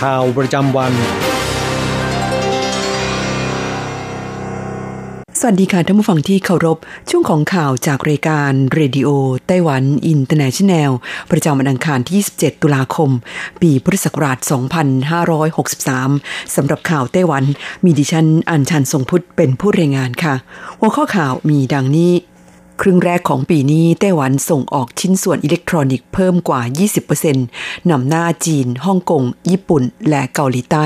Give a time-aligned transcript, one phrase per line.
[0.00, 0.92] ข่าวประจำวัน
[5.42, 6.78] สวัสดีค่ะท่านผู้ฟังที่เคารพ
[7.10, 9.08] ช่วงของข่าวจากรายการเรดิโอ
[9.46, 10.90] ไต้หวันอินเตอร์เนชันแนล
[11.30, 13.10] ประจำวันอังคารที่ 27 ตุลาคม
[13.62, 14.38] ปีพุทธศักราช
[15.66, 17.44] 2563 สำหรับข่าวไต้หวัน
[17.84, 20.34] มีดิฉันอัญชันทรงพุทธเป็นผู้รายงานค่ะ
[20.80, 22.12] หัวข้อข่าวมีดังนี้
[22.84, 26.62] ครึ่งแรกของปีนี้ไต้หวันส่งออกชิ้นส่วนอิเล็กทรอนิกส์เพิ่มกว่า
[27.26, 30.84] 20%นำหน้าจีน ฮ่องกง ญี่ปุ่น และเกาหลีใต้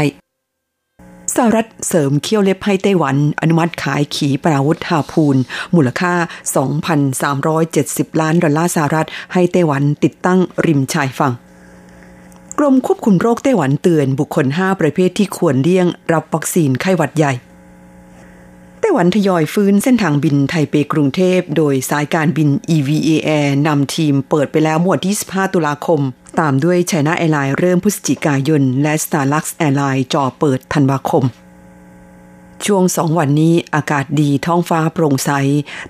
[1.35, 5.37] สหรัฐเสริมเขี้ยวเล็บให้ไต้หวัน อนุมัติขายขีปนาวุธฮาพูน
[5.75, 6.15] มูลค่า
[7.33, 11.33] 2,370 ล้านดอลลาร์สหรัฐ ให้ไต้หวันติดตั้งริมชายฝั่ง
[12.59, 17.35] กรมควบคุมโรคไต้หวันเตือนบุคคล 5 ประเภทที่ควรเลี่ยงรับวัคซีนไข้หวัดใหญ่
[18.87, 26.01] ต้หวันทยอยฟื้นเส้นทางบินไทเปกรุงเทพ โดยสายการบิน EVA Air นำทีมเปิดไปแล้วเมื่อวันที่15ตุลาคม
[26.41, 31.25] ตามด้วย China Airlines เริ่มพฤศจิกายน และ Starlux Airlines จอเปิดธันวาคม
[32.67, 35.31] ช่วงสองวันนี้อากาศดีท้องฟ้าโปร่งใส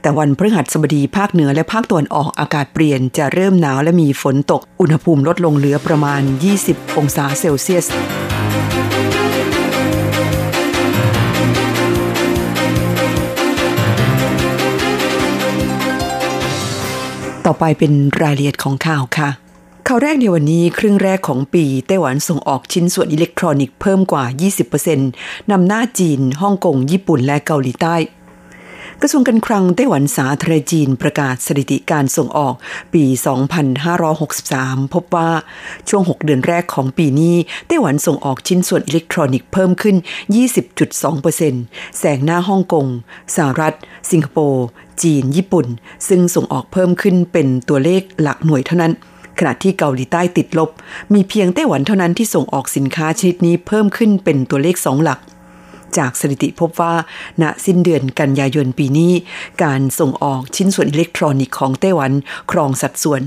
[0.01, 6.23] แต่วันพฤหัสบดีภาคเหนือและภาคตะวันออกอากาศเปลี่ยนจะเริ่มหนาวและมีฝนตก อุณหภูมิลดลงเหลือประมาณ
[6.58, 7.89] 20 องศาเซลเซียส
[17.46, 19.28] ต่อไปเป็นรายละเอียดของข่าวค่ะ
[19.88, 24.24] ข่าวแรกในวันนี้ครึ่งแรกของปี ไต้หวันส่งออกชิ้นส่วนอิเล็กทรอนิกส์เพิ่มกว่า
[24.88, 27.96] 20%นำหน้าจีน ฮ่องกง ญี่ปุ่นและเกาหลีใต้
[29.02, 32.55] กระทรวงการคลังไต้หวันสาธารณจีนประกาศสถิติการส่งออก
[32.94, 33.05] ปี
[33.98, 35.30] 2563 พบว่า
[35.88, 37.34] ช่วง 6 เดือนแรกของปีนี้
[37.66, 39.96] ไต้หวันส่งออกชิ้นส่วนอิเล็กทรอนิกส์เพิ่มขึ้น
[41.16, 42.86] 20.2%แซงหน้าฮ่องกง
[43.36, 43.74] สหรัฐ
[44.10, 44.66] สิงคโปร์
[45.02, 45.66] จีน ญี่ปุ่น
[46.08, 48.92] ซึ่งส่งออกเพิ่มขึ้นเป็นตัวเลขหลักหน่วยเท่านั้น
[49.38, 50.70] ขณะที่เกาหลีใต้ติดลบ
[51.14, 55.20] มีเพียงไต้หวันเท่านั้นที่ส่งออกสินค้าชนิดนี้เพิ่มขึ้นเป็นตัวเลขสองหลัก
[55.98, 56.94] จากสถิติพบว่า
[57.42, 59.12] ณสิ้นเดือนกันยายนปีนี้
[59.64, 62.12] การส่งออกชิ้นส่วนอิเล็กทรอนิกส์ของไต้หวัน
[62.50, 63.20] ครองสัดส่วน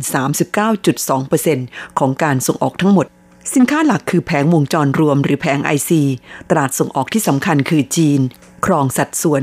[0.95, 3.05] 39.2%ของการส่งออกทั้งหมด
[3.55, 6.01] สินค้าหลักคือแผงวงจรรวมหรือแผงไอซี
[6.50, 8.19] ตลาดส่งออกที่สำคัญคือจีน
[8.66, 9.41] ครองสัดส่วน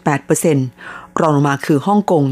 [0.00, 2.22] 33.8%รองลงมาคือฮ่องกง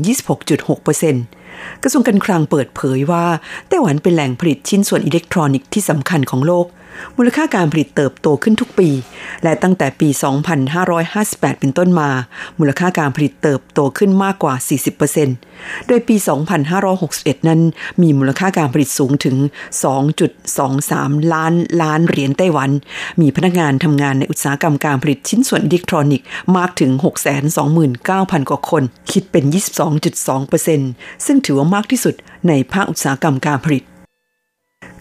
[0.67, 3.25] 26.6%กระทรวงการคลังเปิดเผยว่า
[3.69, 6.67] ไต้หวันเป็นแหล่งผลิตชิ้นส่วนอิเล็กทรอนิกส์ที่สำคัญของโลก
[7.17, 8.91] มูลค่าการผลิตเติบโตขึ้นทุกปี
[9.45, 10.09] และตั้งแต่ปี
[10.85, 12.11] 2558 เป็นต้นมา
[12.59, 14.55] มูลค่าการผลิตเติบโตขึ้นมากกว่า
[15.21, 16.17] 40%โดยปี
[16.83, 17.61] 2561 นั้น
[18.03, 19.37] มีมูลค่าการผลิตสูงถึง
[20.15, 22.71] 2.23 ล้านล้านเหรียญไต้หวัน
[23.21, 26.27] มีพนักงานทำงานในอุตสาหกรรมการผลิตชิ้นส่วนอิเล็กทรอนิกส์
[26.57, 26.91] มากถึง
[27.71, 28.83] 629,000 กว่าคน
[29.13, 29.45] คิดเป็น
[30.55, 32.15] 22.2%ซึ่งถือว่ามากที่สุด
[32.49, 33.85] ในภาคอุตสาหกรรมการผลิต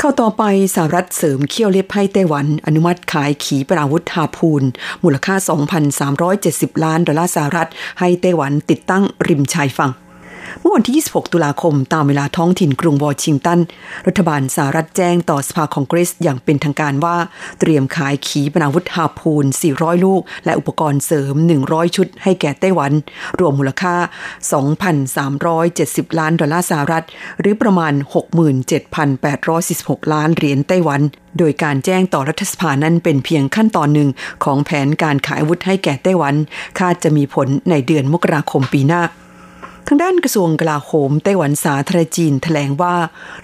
[0.06, 4.64] เข้าต่อไปสหรัฐเสริมเขี้ยวเล็บให้ไต้หวัน อนุมัติขายขีปนาวุธฮาพูน
[5.04, 5.36] มูลค่า
[6.10, 7.70] 2,370 ล้านดอลลาร์สหรัฐ
[8.00, 9.92] ให้ไต้หวันติดตั้งริมชายฝั่ง
[10.60, 13.60] เมื่อวันที่ 26 ตุลาคม ตามเวลาท้องถิ่นกรุงวอชิงตัน
[14.08, 17.18] รัฐบาลสหรัฐแจ้งต่อสภาคองเกรสอย่างเป็นทางการว่า
[17.60, 19.46] เตรียมขายขีปนาวุธฮาพูน
[19.76, 21.36] 400 ลูก และอุปกรณ์เสริม
[21.66, 22.92] 100 ชุดให้แก่ไต้หวัน
[23.40, 23.96] รวมมูลค่า
[25.08, 27.06] 2,370 ล้านดอลลาร์สหรัฐ
[27.40, 27.94] หรือประมาณ
[29.24, 31.02] 67,846 ล้านเหรียญไต้หวัน
[31.40, 34.10] โดยการแจ้งต่อรัฐสภานั้นเป็นเพียงขั้นตอนหนึ่ง
[34.44, 36.36] ของแผนการขายอาวุธให้แก่ไต้หวัน
[36.80, 39.04] คาดจะมีผลในเดือนมกราคมปีหน้า
[39.88, 42.96] ทางด้านกระทรวงกลาโหมไต้หวันสาธารณจีนแถลงว่า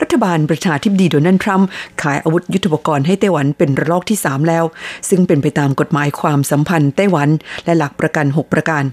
[0.01, 1.67] รัฐบาลประชาธิปดีโดนัลด์ทรัมป์
[2.01, 4.63] ขายอาวุธยุทโธปกรณ์ให้ไต้หวันเป็นระลอกที่ 3 แล้ว
[5.09, 7.29] ซึ่งเป็นไปตามกฎหมายความสัมพันธ์ไต้หวัน
[7.65, 8.83] และหลักประกัน 6 ประการ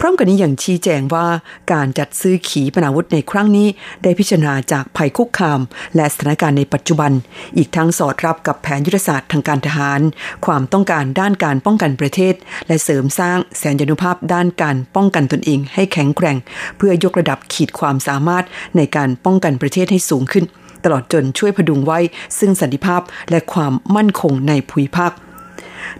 [0.00, 1.26] พร้อมกันนี้อย่างชี้แจงว่า
[1.72, 3.68] การจัดซื้อขีปนาวุธในครั้งนี้
[4.02, 5.60] ได้พิจารณาจากภัยคุกคาม
[5.96, 7.12] และสถานการณ์ในปัจจุบัน
[7.56, 10.00] อีกทั้งสอดรับกับแผนยุทธศาสตร์ทางการทหาร
[10.46, 12.34] ความต้องการด้านการป้องกันประเทศ
[12.66, 16.36] และเสริมสร้างแสนยานุภาพด้านการป้องกันตนเองให้แข็งแกร่ง
[16.76, 18.44] เพื่อยกระดับขีดความสามารถ
[18.76, 20.44] ในการป้องกันประเทศให้สูงขึ้น
[20.84, 21.98] ตลอดจนช่วยพดุงไว้
[22.38, 23.00] ซึ่งสันติภาพ
[23.30, 25.12] และความมั่นคงในภูมิภาค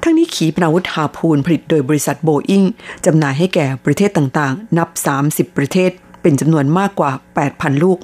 [0.02, 2.64] ทั้งนี้ขีปนาวุธฮาพูนผลิตโดยบริษัทโบอิง
[3.04, 4.88] จำหน่ายให้แก่ประเทศต่างๆ นับ
[5.22, 5.90] 30 ประเทศ
[6.22, 7.10] เป็นจำนวนมากกว่า
[7.46, 7.98] 8,000 ลูก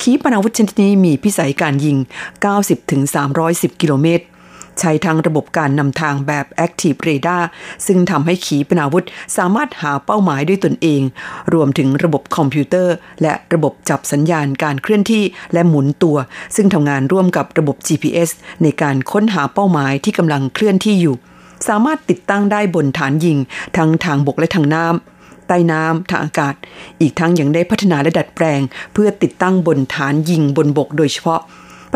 [0.00, 1.96] ขีปนาวุธชนิดนี้มีพิสัยการยิง
[3.08, 4.24] 90-310 กิโลเมตร
[4.80, 7.42] ใช้ทั้งระบบการนำทางแบบ Active Radar
[7.86, 9.04] ซึ่งทำให้ขีปนาวุธ
[9.36, 11.02] สามารถหาเป้าหมายด้วยตนเอง
[11.54, 16.16] รวมถึงระบบคอมพิวเตอร์ และระบบจับสัญญาณการเคลื่อนที่และหมุนตัว
[16.56, 18.30] ซึ่งทำงานร่วมกับระบบ GPS
[18.62, 21.16] ในการค้นหาเป้าหมายที่กำลังเคลื่อนที่อยู่
[21.68, 23.38] สามารถติดตั้งได้บนฐานยิง
[23.76, 26.54] ทั้งทางบกและทางน้ำใต้น้ำทางอากาศ
[27.00, 28.60] อีกทั้งยังได้พัฒนาและดัดแปลง
[28.92, 31.40] เพื่อติดตั้งบนฐานยิงบนบกโดยเฉพาะ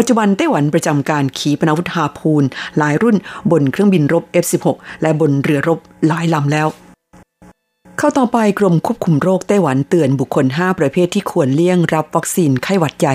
[0.01, 2.45] ปัจจุบันไต้หวันประจำการขีปนาวุธฮาพูน
[2.79, 3.17] หลายรุ่น
[3.51, 4.67] บนเครื่องบินรบ F16
[5.03, 6.69] และบนเรือรบหลายลำแล้ว
[7.99, 13.15] เข้าต่อไปกรมควบคุมโรคไต้หวันเตือนบุคคล 5 ประเภทที่ควรเลี่ยงรับวัคซีนไข้หวัดใหญ่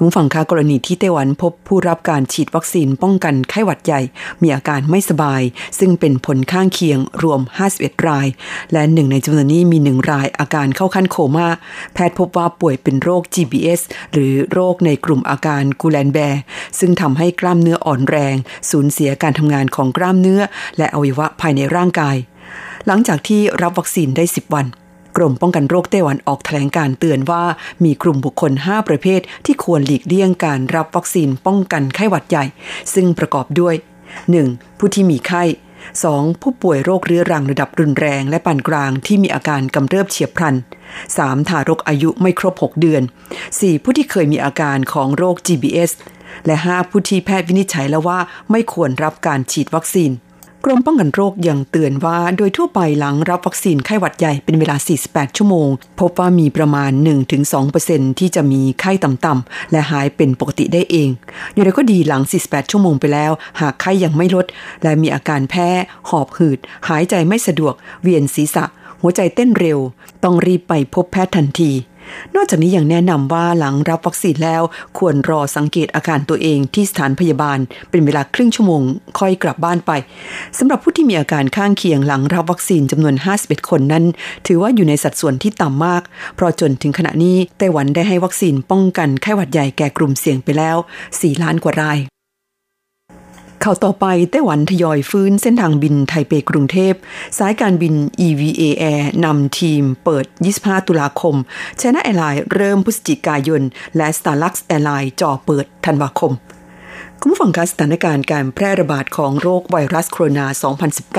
[0.00, 4.00] คุณฟังคะกรณีที่ไต้หวันพบผู้รับการฉีดวัคซีนป้องกันไข้หวัดใหญ่
[4.42, 5.42] มีอาการไม่สบาย
[5.78, 7.40] ซึ่งเป็นผลข้างเคียงรวม
[7.74, 8.26] 51 ราย
[8.72, 11.48] และหนึ่งในจำนวนนี้มีหนึ่งรายอาการเข้าขั้นโคมา่า
[11.94, 13.80] แพทย์พบว่าป่วยเป็นโรค GBS
[14.12, 16.40] หรือโรคในกลุ่มอาการกูแลนแบร์
[16.78, 18.34] ซึ่งทำให้กล้ามเนื้ออ่อนแรง
[18.70, 20.40] สูญเสียการทำงานของกล้ามเนื้อ
[20.78, 22.16] และอวัยวะภายในร่างกาย
[22.86, 24.66] หลังจากที่รับวัคซีนได้ 10 วัน
[25.18, 27.44] กรมป้องกันโรคไต้หวันออกแถลงการเตือนว่า
[27.84, 32.44] มีกลุ่มบุคคล 5 ประเภท ที่ควรหลีกเลี่ยงการรับวัคซีนป้องกันไข้หวัดใหญ่
[32.94, 33.74] ซึ่งประกอบด้วย
[34.26, 34.78] 1.
[34.78, 35.42] ผู้ที่มีไข้
[35.92, 36.42] 2.
[36.42, 40.54] ผู้ป่วยโรคเรื้อรังระดับรุนแรงและปานกลางที่มีอาการกำเริบเฉียบพลัน
[41.02, 41.48] 3.
[41.48, 43.02] ทารกอายุไม่ครบ 6 เดือน
[43.42, 43.82] 4.
[43.82, 45.90] ผู้ที่เคยมีอาการของโรค GBS
[46.46, 46.90] และ 5.
[46.90, 48.18] ผู้ที่แพทย์วินิจฉัยแล้วว่า
[48.50, 50.10] ไม่ควรรับการฉีดวัคซีน
[50.64, 54.76] กรมป้องกันโรคยังเตือนว่าโดยทั่วไปหลังรับวัคซีนไข้หวัดใหญ่เป็นเวลา
[55.06, 55.68] 48 ชั่วโมง
[56.00, 56.90] พบว่ามีประมาณ
[57.54, 61.08] 1-2%ที่จะมีไข้ต่ำๆและหายเป็นปกติได้เอง
[61.52, 64.46] อย่างไรก็ดีหลัง 48 ชั่วโมงไปแล้ว หากไข้ยังไม่ลด
[64.82, 65.68] และมีอาการแพ้
[66.08, 66.58] หอบหืด
[66.88, 68.64] หายใจไม่สะดวก เวียนศีรษะ
[69.00, 69.78] หัวใจเต้นเร็ว
[70.24, 71.72] ต้องรีบไปพบแพทย์ทันที
[72.34, 74.62] นอกจากนี้ยังแนะนำว่าหลังรับวัคซีนแล้ว
[74.98, 77.58] ควรรอสังเกตอาการตัวเองที่สถานพยาบาล
[77.90, 78.82] เป็นเวลาครึ่งชั่วโมง
[79.18, 79.92] ค่อยกลับบ้านไป
[80.58, 84.04] สำหรับผู้ที่มีอาการข้างเคียงหลังรับวัคซีนจำนวน 51 คนนั้น
[84.46, 86.02] ถือว่าอยู่ในสัดส่วนที่ต่ำมาก
[86.34, 90.76] เพราะจนถึงขณะนี้ไต้หวันได้ให้วัคซีนป้องกันไข้หวัดใหญ่แก่กลุ่มเสี่ยงไปแล้ว
[91.08, 91.98] 4 ล้านกว่าราย
[93.64, 96.94] ข่าวต่อไปไต้หวันทยอยฟื้นเส้นทางบินไทเปกรุงเทพ
[97.38, 97.94] สายการบิน
[98.26, 100.24] EVA Air นำทีมเปิด
[100.56, 101.36] 25 ตุลาคม
[101.80, 103.62] China Airlines เริ่มพฤศจิกายน
[103.96, 106.32] และ Starlux Airlines จ่อเปิดธันวาคม
[107.22, 110.46] คุณผู้ฟังคะสถานการณ์การแพร่ระบาดของโรคไวรัสโคโรนา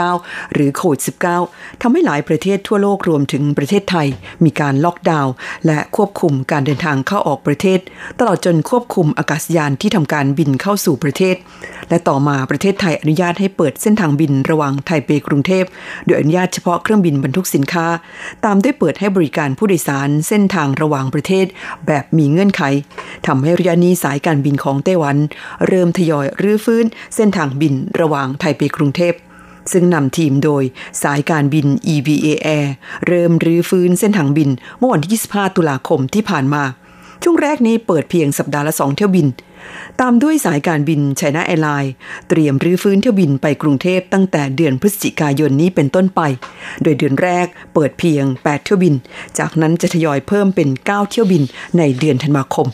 [0.10, 1.01] 2019 หรือโควิด
[1.42, 4.07] -19 ทำให้หลายประเทศทั่วโลกรวมถึงประเทศไทย
[4.46, 5.34] มีการล็อกดาวน์
[5.68, 7.80] และควบคุมการเดินทางเข้าออกประเทศ
[8.19, 11.36] ตลอดจนควบคุมอากาศยานที่ทำการบินเข้าสู่ประเทศ
[11.90, 15.66] และต่อมาประเทศไทยอนุญาตให้เปิดเส้นทางบินระหว่างไทเปกรุงเทพ
[16.06, 17.88] โดยอนุญาตเฉพาะเครื่องบินบรรทุกสินค้า
[18.45, 21.45] ตามด้วยเปิดให้บริการผู้โดยสารเส้นทางระหว่างประเทศ
[21.88, 22.63] แบบมีเงื่อนไข
[23.28, 25.18] ทำให้ระยะนี้สายการบินของไต้หวัน
[25.68, 29.14] เริ่มทยอยรื้อฟื้นเส้นทางบินระหว่างไทเปกรุงเทพ
[29.72, 30.64] ซึ่งนำทีมโดย
[31.04, 32.68] สายการบิน EVA Air
[33.08, 36.64] เริ่มรื้อฟื้นเส้นทางบินเมื่อวันที่ 25 ตุลาคมที่ผ่านมา
[37.24, 39.28] ช่วงแรกนี้เปิดเพียงสัปดาห์ละสองเที่ยวบิน
[40.02, 41.94] ตามด้วยสายการบินไชน่าแอร์ไลน์
[42.30, 46.22] เตรียมรื้อฟื้นเที่ยวบินไปกรุงเทพตั้งแต่เดือนพฤศจิกายนนี้เป็นต้นไป
[46.84, 48.94] โดยเดือนแรกเปิดเพียง 8 เที่ยวบิน
[49.40, 51.44] จากนั้นจะทยอยเพิ่มเป็น 9 เที่ยวบิน
[51.78, 52.68] ในเดือนธันวาคม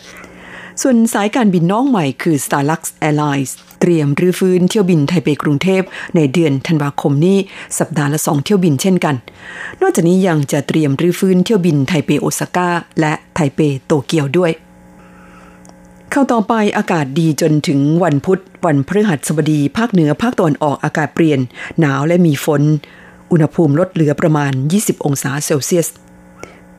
[0.82, 3.51] ส่วนสายการบินน้องใหม่คือ Starlux Airlines
[3.82, 5.82] เตรียมรื้อฟื้นเที่ยวบินไทเปกรุงเทพ
[6.15, 7.38] ในเดือนธันวาคมนี้
[7.79, 9.15] สัปดาห์ละสองเที่ยวบินเช่นกัน
[9.82, 14.51] นอกจากนี้ยังจะเตรียมรื้อฟื้นเที่ยวบินไทเปโอซาก้าและไทเปโตเกียวด้วย
[16.12, 21.39] เข้าต่อไปอากาศดีจนถึงวันพุธ วันพฤหัสบดี ภาคเหนือภาคตะวันออกอากาศเปลี่ยน
[21.79, 22.62] หนาวและมีฝน
[23.32, 25.88] อุณหภูมิลดเหลือประมาณ 20 องศาเซลเซียส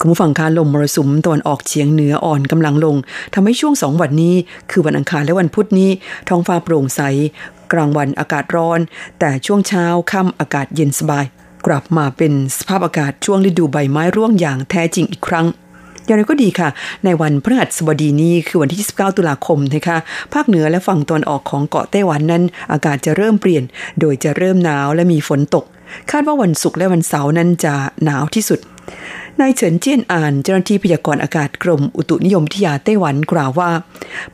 [0.07, 2.97] คุณผู้ฟังคะลมมรสุมตะวันออกเฉียงเหนืออ่อนกำลังลง
[3.35, 4.35] ทำให้ช่วงสองวันนี้
[4.71, 5.91] คือวันอังคารและวันพุธนี้
[6.29, 7.01] ท้องฟ้าโปร่งใส
[7.73, 8.81] กลางวันอากาศร้อน
[9.19, 11.25] แต่ช่วงเช้าค่ำอากาศเย็นสบาย
[11.67, 15.47] กลับมาเป็นสภาพอากาศช่วงฤดูใบไม้ร่วงอย่างแท้จริงอีกครั้ง
[16.05, 16.69] อย่างไรก็ดีค่ะ
[17.05, 19.97] ในวันพฤหัสบดีนี้คือวันที่ 29 ตุลาคมนะคะ
[20.33, 23.65] ภาคเหนือและฝั่งตะวันออกของเกาะไต้หวันนั้น อากาศจะเริ่มเปลี่ยน
[24.01, 25.65] โดยจะเริ่มหนาวและมีฝนตก
[26.11, 27.75] คาดว่าวันศุกร์และวันเสาร์นั้นจะ
[28.05, 28.61] หนาวที่สุด
[29.41, 33.71] นายเฉินเจี้ยนอ่านเจ้าหน้าที่พยากรณ์อากาศกรมอุตุนิยมวิทยาไต้หวันกล่าวว่า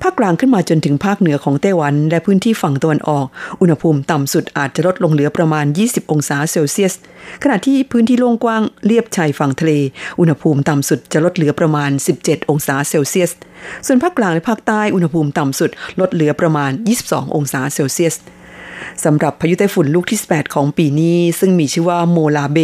[0.02, 3.26] ภาคกลางขึ้นมาจนถึงภาคเหนือของไต้หวัน และพื้นที่ฝั่งตะวันออก
[3.60, 6.94] อุณหภูมิต่ำสุดอาจจะลดลงเหลือประมาณ 20 องศาเซลเซียส
[7.42, 9.72] ขณะที่พื้นที่โล่งกว้างเลียบชายฝั่งทะเล
[10.20, 11.90] อุณหภูมิต่ำสุดจะลดเหลือประมาณ
[12.20, 13.30] 17 องศาเซลเซียส
[13.86, 16.70] ส่วนภาคกลางและภาคใต้อุณหภูมิต่ำสุดลดเหลือประมาณ
[17.04, 18.14] 22 องศาเซลเซียส
[19.04, 22.58] สำหรับพายุไต้ฝุ่นลูกที่8ของปีนี้ ซึ่งมีชื่อว่าโมลาเบ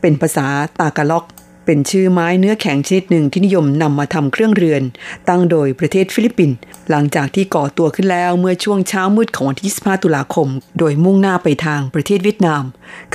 [0.00, 0.46] เป็นภาษา
[0.80, 1.26] ตากาล็อก
[1.66, 4.82] เป็นชื่อไม้เนื้อแข็งชนิดหนึ่งที่นิยมนำมาทำเครื่องเรือน
[5.28, 6.56] ตั้งโดยประเทศฟิลิปปินส์
[6.90, 10.48] หลังจากที่ก่อตัวขึ้นแล้วเมื่อช่วงเช้ามืดของวันที่ 25 ตุลาคม
[10.78, 12.62] โดยมุ่งหน้าไปทางประเทศเวียดนาม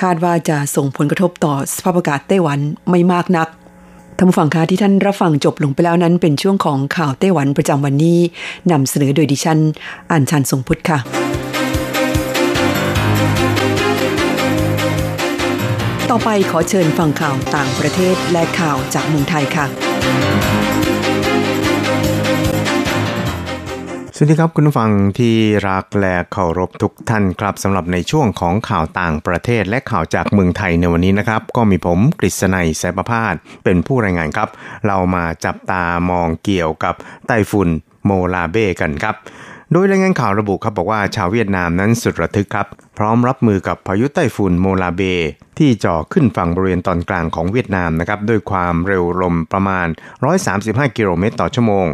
[0.02, 2.60] คาดว่าจะส่งผลกระทบต่อสภาพอากาศไต้หวัน
[2.90, 3.48] ไม่มากนัก
[4.18, 8.20] ท่านผู้ฟังคะที่ท่านรับฟังจบลงไปแล้วนั้นเป็นช่วงของข่าวไต้หวันประจำวันนี้
[8.72, 9.60] นำเสนอโดยดิฉัน
[10.12, 11.45] อัญชันทรงพุทธค่ะ
[16.18, 19.66] ต่อไปขอเชิญฟังข่าวต่างประเทศและข่าวจากเมืองไทยค่ะ
[24.16, 25.36] สวัสดีครับคุณผู้ฟังที่
[25.70, 34.50] รักและเคารพทุกท่านครับสำหรับในช่วงของข่าวต่างประเทศและข่าวจากเมืองไทยในวันนี้นะครับ ก็มีผมกฤษณัยแสบพาดเป็นผู้รายงานครับ
[34.88, 36.96] เรามาจับตามองเกี่ยวกับ
[37.28, 37.70] ไต้ฝุ่น
[38.06, 39.16] โมลาเบ้กันครับ
[39.72, 42.68] โดยรายงานข่าวระบุครับบอกว่าชาวเวียดนามนั้นสุดระทึกครับ
[42.98, 45.02] พร้อมรับมือกับพายุไต้ฝุ่นโมลาเบ
[45.60, 49.88] ที่จ่อขึ้นฝั่งบริเวณตอนกลางของเวียดนามนะครับด้วยความเร็วลมประมาณ
[50.42, 51.86] 135 กิโลเมตรต่อชั่วโมง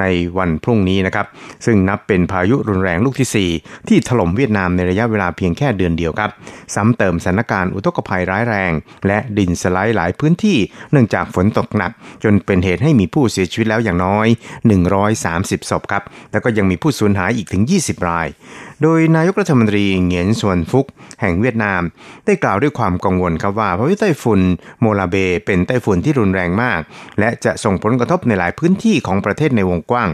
[0.00, 0.04] ใน
[0.38, 1.26] วันพรุ่งนี้นะครับ
[1.66, 6.30] ซึ่งนับเป็นพายุรุนแรงลูกที่ 4 ที่ถล่มเวียดนามในระยะเวลาเพียงแค่เดือนเดียวครับ
[6.74, 8.72] ซ้ำเติมสถานการณ์อุทกภัยร้ายแรง
[9.06, 10.58] และดินสไลด์หลายพื้นที่
[10.90, 11.92] เนื่องจากฝนตกหนัก
[12.24, 14.26] จนเป็นเหตุให้มีผู้เสียชีวิตแล้วอย่างน้อย
[14.98, 18.26] 130 ศพครับแล้วก็ยังมีผู้สูญหายอีกถึง 20 ราย
[18.82, 20.86] โดยนายกรัฐมนตรีเหงียนส่วนฟุก
[21.20, 21.82] แห่งเวียดนาม
[22.26, 24.40] ได้กล่าวด้วยความกังวลครับว่าพายุไต้ฝุ่น
[24.80, 26.80] โมลาเบเป็นไต้ฝุ่นที่รุนแรงมาก
[27.18, 30.08] และจะส่งผลกระทบในหลายพื้นที่ของประเทศในวงกว้าง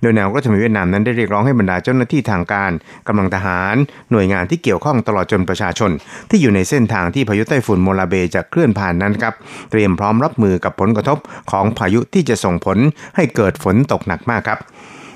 [0.00, 2.70] โดยนายกรัฐมนตรีเวียดนามนั้นได้เรียกร้องให้บรรดาเจ้าหน้าที่ทางการ
[3.08, 3.74] กำลังทหาร
[4.10, 5.90] หน่วยงานที่เกี่ยวข้องตลอดจนประชาชน
[6.30, 9.34] ที่อยู่ในเส้นทางที่พายุไต้ฝุ่นโมลาเบจะเคลื่อนผ่านนั้นครับ
[9.70, 11.18] เตรียมพร้อมรับมือกับผลกระทบ
[11.50, 12.78] ของพายุที่จะส่งผล
[13.16, 14.60] ให้เกิดฝนตกหนักมากครับ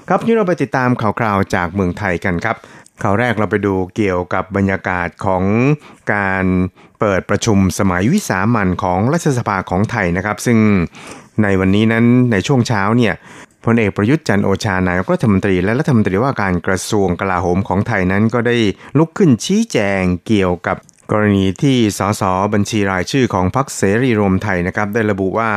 [0.08, 2.56] ครับนี้เราไปติดตามข่าวคราวจากเมืองไทยกันครับ
[3.02, 5.42] ข่าวแรกเราไปดูเกี่ยวกับบรรยากาศของ
[6.14, 6.44] การ
[7.00, 10.58] เปิดประชุมสมัยวิสามันของรัฐสภาของไทยนะครับ ซึ่ง
[11.42, 13.14] ในวันนี้นั้นในช่วงเช้าเนี่ย
[13.64, 18.56] พลเอกประยุทธ์จันโอชานายกรัฐมนตรีและรัฐมนตรีว่าการกระทรวงกลาโหมของไทยนั้นก็ได้
[18.98, 20.76] ลุกขึ้นชี้แจงเกี่ยวกับ
[21.10, 22.22] กรณีที่สส
[22.54, 25.50] บัญชีรายชื่อของพรรคเสรีรวมไทยนะครับ ได้ระบุว่า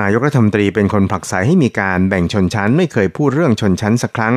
[0.00, 4.34] นายกรัฐมนตรีเป็นคนผลักไสให้มีการแบ่งชนชั้น ไม่เคยพูดเรื่องชนชั้นสักครั้ง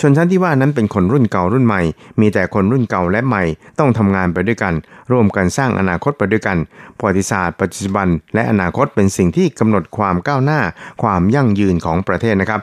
[0.00, 1.82] ชนชั้นที่ว่านั้นเป็นคนรุ่นเก่ารุ่นใหม่
[2.20, 3.44] มีแต่คนรุ่นเก่าและใหม่
[3.78, 4.74] ต้องทำงานไปด้วยกัน
[5.10, 6.58] ร่วมกันสร้างอนาคตไปด้วยกัน
[6.98, 10.60] ประวัติศาสตร์ปัจจุบัน และอนาคตเป็นสิ่งที่กำหนดความก้าวหน้า
[11.02, 12.60] ความยั่งยืนของประเทศนะครับ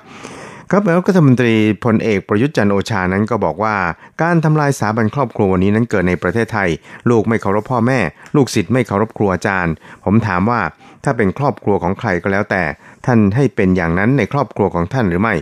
[0.71, 1.53] ครับแล้วรัฐมนตรี
[1.85, 3.75] พลเอกประยุทธ์จันโอชานั้นก็บอกว่า
[4.21, 6.69] การทำลายสถาบันครอบครัววันนี้นั้นเกิดในประเทศไทย
[7.09, 7.99] ลูกไม่เคารพพ่อแม่
[8.35, 9.73] ลูกศิษย์ไม่เคารพครูอาจารย์
[10.05, 10.61] ผมถามว่า
[11.03, 12.63] ถ้าเป็นครอบครัวของใครก็แล้วแต่
[13.05, 15.35] ท่านให้เป็นอย่างนั้นในครอบครัวของท่านหรือไม่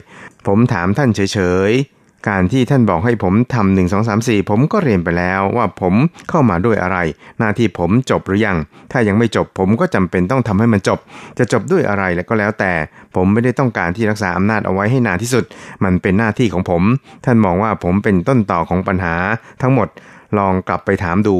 [0.48, 1.39] ผมถามท่านเฉ
[1.70, 5.94] ยๆ การที่ท่านบอกให้ผมทำหนึ่งสองสามสี่ผมก็เรียนไปแล้วว่าผม
[6.30, 6.98] เข้ามาด้วยอะไร
[7.39, 8.58] หน้าที่ผมจบหรือยัง
[8.91, 11.00] ถ้ายังไม่จบผมก็จำเป็นต้องทำให้มันจบ
[11.38, 12.74] จะจบด้วยอะไรแล้วก็แล้วแต่
[13.15, 15.46] ผมไม่ได้ต้องการที่รักษาอำนาจเอาไว้ให้นานที่สุด
[15.84, 16.84] มันเป็นหน้าที่ของผม
[17.25, 19.15] ท่านมองว่าผมเป็นต้นต่อของปัญหา
[19.62, 19.88] ทั้งหมด
[20.38, 21.36] ลองกลับไปถามดู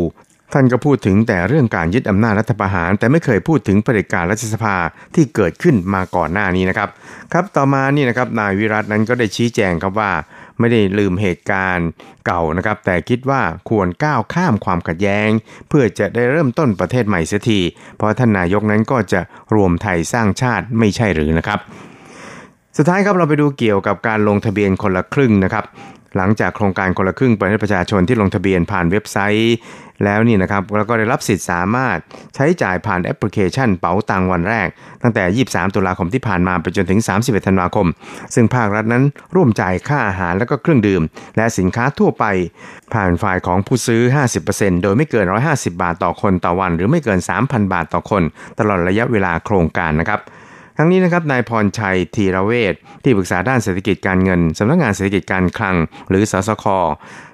[0.54, 4.76] ท่านก็พูดถึงแต่เรื่องการยึดอำนาจรัฐประหาร แต่ไม่เคยพูดถึงเผด็จการรัฐสภา
[5.16, 6.90] ที่เกิดขึ้นมาก่อนหน้านี้นะครับ
[7.34, 10.12] ครับต่อมานี่นะครับนายวิรัตนั้นก็ได้ชี้แจงครับว่า
[10.60, 11.88] ไม่ได้ลืมเหตุการณ์
[12.26, 15.30] เก่านะครับ แต่คิดว่าควรก้าวข้ามความขัดแย้ง
[15.70, 17.60] เพื่อจะได้เริ่มต้นประเทศใหม่เสียที
[17.98, 19.22] เพราะท่านนายกนั้นก็จะ
[19.56, 21.60] รวมไทยสร้างชาติไม่ใช่หรือนะครับ
[22.78, 25.66] สุดท้ายครับเราไปดูเกี่ยวกับการลงทะเบียนคนละครึ่งนะครับ
[26.18, 29.56] หลังจากโครงการคนละครึ่งเปิดให้ประชาชนที่ลงทะเบียนผ่านเว็บไซต์
[30.06, 31.98] แล้วนี่นะครับแล้วก็ได้รับสิทธิ์สามารถ
[32.36, 34.68] ใช้จ่ายผ่านแอปพลิเคชันเป๋าตังวันแรก
[35.02, 37.88] ตั้งแต่ 23 ตุลาคมที่ผ่านมาไปจนถึง 31 ธันวาคม
[38.36, 39.04] ซึ่งภาครัฐนั้น
[39.36, 41.02] ร่วมจ่ายค่าอาหารและก็เครื่องดื่ม
[41.38, 42.26] และสินค้าทั่วไป
[42.94, 44.02] ผ่านฝ่ายของผู้ซื้อ
[44.44, 48.24] 50%โดยไม่เกิน 150 บาทต่อคนต่อวัน หรือไม่เกิน 3,000 บาทต่อคน
[48.60, 50.22] ตลอดระยะเวลาโครงการนะครับ
[50.78, 52.74] ทั้งนี้นะครับนายพรชัยธีระเวท
[53.04, 55.76] ที่ปรึกษาด้านเศรษฐกิจการเงินสำนักงงานเศรษฐกิจการคลัง
[56.10, 56.66] หรือสสค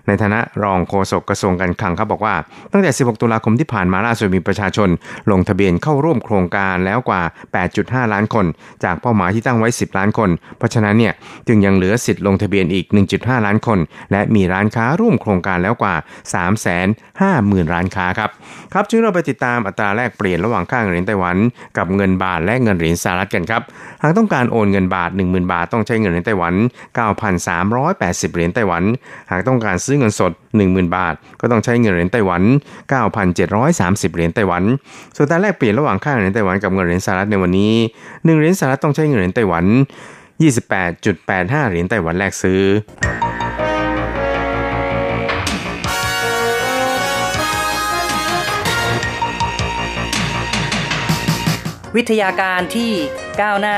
[0.07, 2.35] ในฐานะรองโฆษกกระทรวงการคลังครับบอกว่า
[2.71, 4.89] ตั้งแต่ 16 ตุลาคมที่ผ่านมาล่าสุดมีประชาชน
[5.31, 7.21] ลงทะเบียนเข้าร่วมโครงการแล้วกว่า
[7.67, 8.45] 8.5 ล้านคน
[8.83, 11.13] จากเป้าหมายที่ตั้งไว้ 10 ล้านคน เพราะฉะนั้นเนี่ย
[11.47, 12.85] จึงยังเหลือสิทธิ์ลงทะเบียนอีก
[13.15, 13.79] 1.5 ล้านคน
[14.11, 15.95] และมีร้านค้าร่วมโครงการแล้วกว่า
[17.63, 18.29] 350,000 ร้านค้าครับ
[18.73, 21.37] ครับจึงเราไปติดตามอัตราแลกเปลี่ยนระหว่างค่าเงินเหรียญไต้หวัน
[21.77, 23.61] กับเงินบาทและเงินเหรียญสหรัฐกันครับ
[24.01, 26.53] หากต้องการโอนเงินบาท 10,000 บาทต้องใช้เงินเหรียญไต้หวัน
[27.45, 28.83] 9,380 เหรียญไต้หวัน
[29.31, 30.31] หากต้องการซื้อเงินสด
[30.63, 32.41] 10,000 บาท ก็ต้องใช้เงินเหรียญไต้หวัน
[33.09, 34.63] 9,730 เหรียญไต้หวัน
[35.15, 37.73] ส่วนการแลกเปลี่ยนระหว่างค่างเหรียญไต้หวันกับเงินเหรียญสหรัฐในวันนี้
[38.05, 39.65] 1 เหรียญสหรัฐต้องใช้เงินเหรียญไต้หวัน
[40.47, 42.61] 28.85 เหรียญไต้หวันแลกซื้อ
[51.95, 52.91] วิทยาการที่
[53.41, 53.77] ก้าวหน้า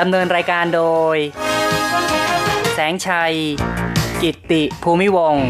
[0.00, 0.82] ดำเนินรายการโด
[1.14, 1.16] ย
[2.74, 3.34] แสงชัย
[4.22, 5.46] กิตติภูมิวงศ์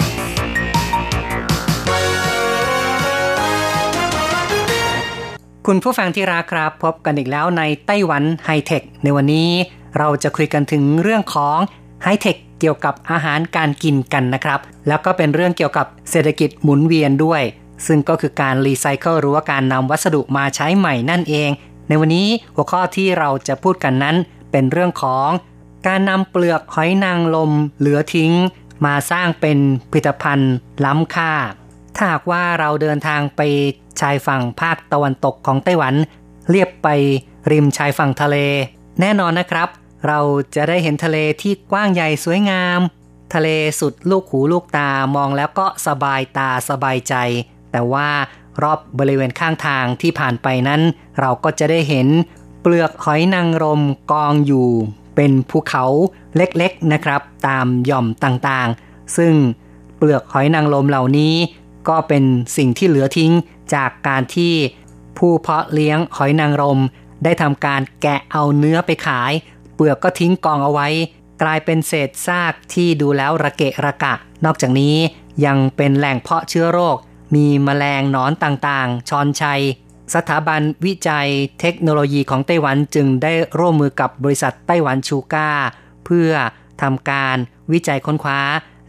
[5.67, 9.51] คุณผู้ฟังที่รักครับ พบกันอีกแล้วในไต้หวันไฮเทค ในวันนี้
[9.99, 11.59] เราจะคุยกันถึงเรื่องของ
[12.03, 17.43] ไฮเทคเกี่ยวกับอาหารการกินกันนะครับ แล้วก็เป็นเรื่องเกี่ยวกับเศรษฐกิจหมุนเวียนด้วย
[17.87, 21.51] ซึ่งก็คือการรีไซเคิลหรือว่าการนำวัสดุมาใช้ใหม่นั่นเอง
[21.89, 24.17] ในวันนี้หัวข้อที่เราจะพูดกันนั้น
[24.55, 25.29] เป็นเรื่องของ
[25.87, 28.33] การนำเปลือกหอยนางรมเหลือทิ้ง
[28.85, 29.59] มาสร้างเป็น
[29.91, 31.33] ผลิตภัณฑ์ล้ำค่า
[31.97, 33.41] ถ้าหากว่าเราเดินทางไป
[34.01, 35.95] ชายฝั่งภาคตะวันตกของไต้หวัน
[36.49, 36.89] เลียบไป
[37.51, 38.37] ริมชายฝั่งทะเล
[39.01, 39.69] แน่นอนนะครับ
[40.07, 40.21] เรา
[40.55, 42.81] จะได้เห็นทะเลที่กว้างใหญ่สวยงาม
[43.35, 43.49] ทะเล
[43.81, 47.15] สุดลูกหูลูกตามองแล้วก็สบายตาสบายใจ
[47.73, 48.09] แต่ว่า
[48.63, 50.81] รอบบริเวณข้างทางที่ผ่านไปนั้น
[51.21, 52.09] เราก็จะได้เห็น
[52.67, 54.69] เปลือกหอยนางรมกองอยู่
[55.15, 55.85] เป็นภูเขา
[56.37, 59.35] เล็กๆนะครับ ตามหย่อมต่างๆ ซึ่ง
[59.97, 61.35] เปลือกหอยนางรมเหล่านี้
[61.89, 62.25] ก็เป็น
[62.57, 63.33] สิ่งที่เหลือทิ้ง
[63.75, 64.55] จากการที่
[65.19, 66.81] ผู้เพาะเลี้ยงหอยนางรม
[67.25, 69.33] ได้ทำการแกะเอาเนื้อไปขาย
[69.75, 70.89] เปลือกก็ทิ้งกองเอาไว้
[71.43, 74.97] กลายเป็นเศษซากที่ดูแล้วระเกะระกะ นอกจากนี้
[75.45, 76.97] ยังเป็นแหล่งเพาะเชื้อโรค
[77.35, 79.63] มีแมลงหนอนต่างๆ ชอนชัย
[80.15, 81.29] สถาบันวิจัย
[81.61, 85.51] เทคโนโลยีของไต้หวันจึงได้ร่วมมือกับบริษัทไต้หวันชูก้า
[86.05, 86.31] เพื่อ
[86.83, 87.37] ทำการ
[87.73, 88.41] วิจัยค้นคว้า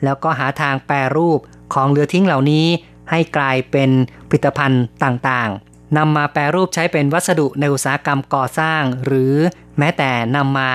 [0.03, 1.39] แล้วก็หาทางแปรรูป
[1.73, 2.67] ของเหลือทิ้งเหล่านี้
[3.11, 3.89] ให้กลายเป็น
[4.29, 9.35] ผลิตภัณฑ์ต่างๆนำมาแปรรูปใช้เป็นวัสดุในอุตสาหกรรมก่อสร้าง หรือ
[9.77, 10.71] แม้แต่นำมา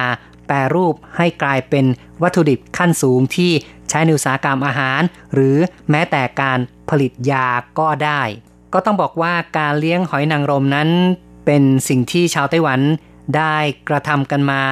[0.47, 1.87] แปรรูปให้กลายเป็น
[2.23, 3.53] วัตถุดิบขั้นสูงที่
[3.89, 5.01] ใช้ในอุตสาหกรรมอาหาร
[5.35, 5.57] หรือ
[5.91, 6.59] แม้แต่การ
[6.91, 7.47] ผลิตยา
[7.79, 8.23] ก็ได้
[8.73, 10.89] ก็ต้องบอกว่าการเลี้ยงหอยนางรมนั้น
[11.47, 12.81] เป็นสิ่งที่ชาวไต้หวัน
[13.37, 13.57] ได้
[13.89, 14.63] กระทำกันมา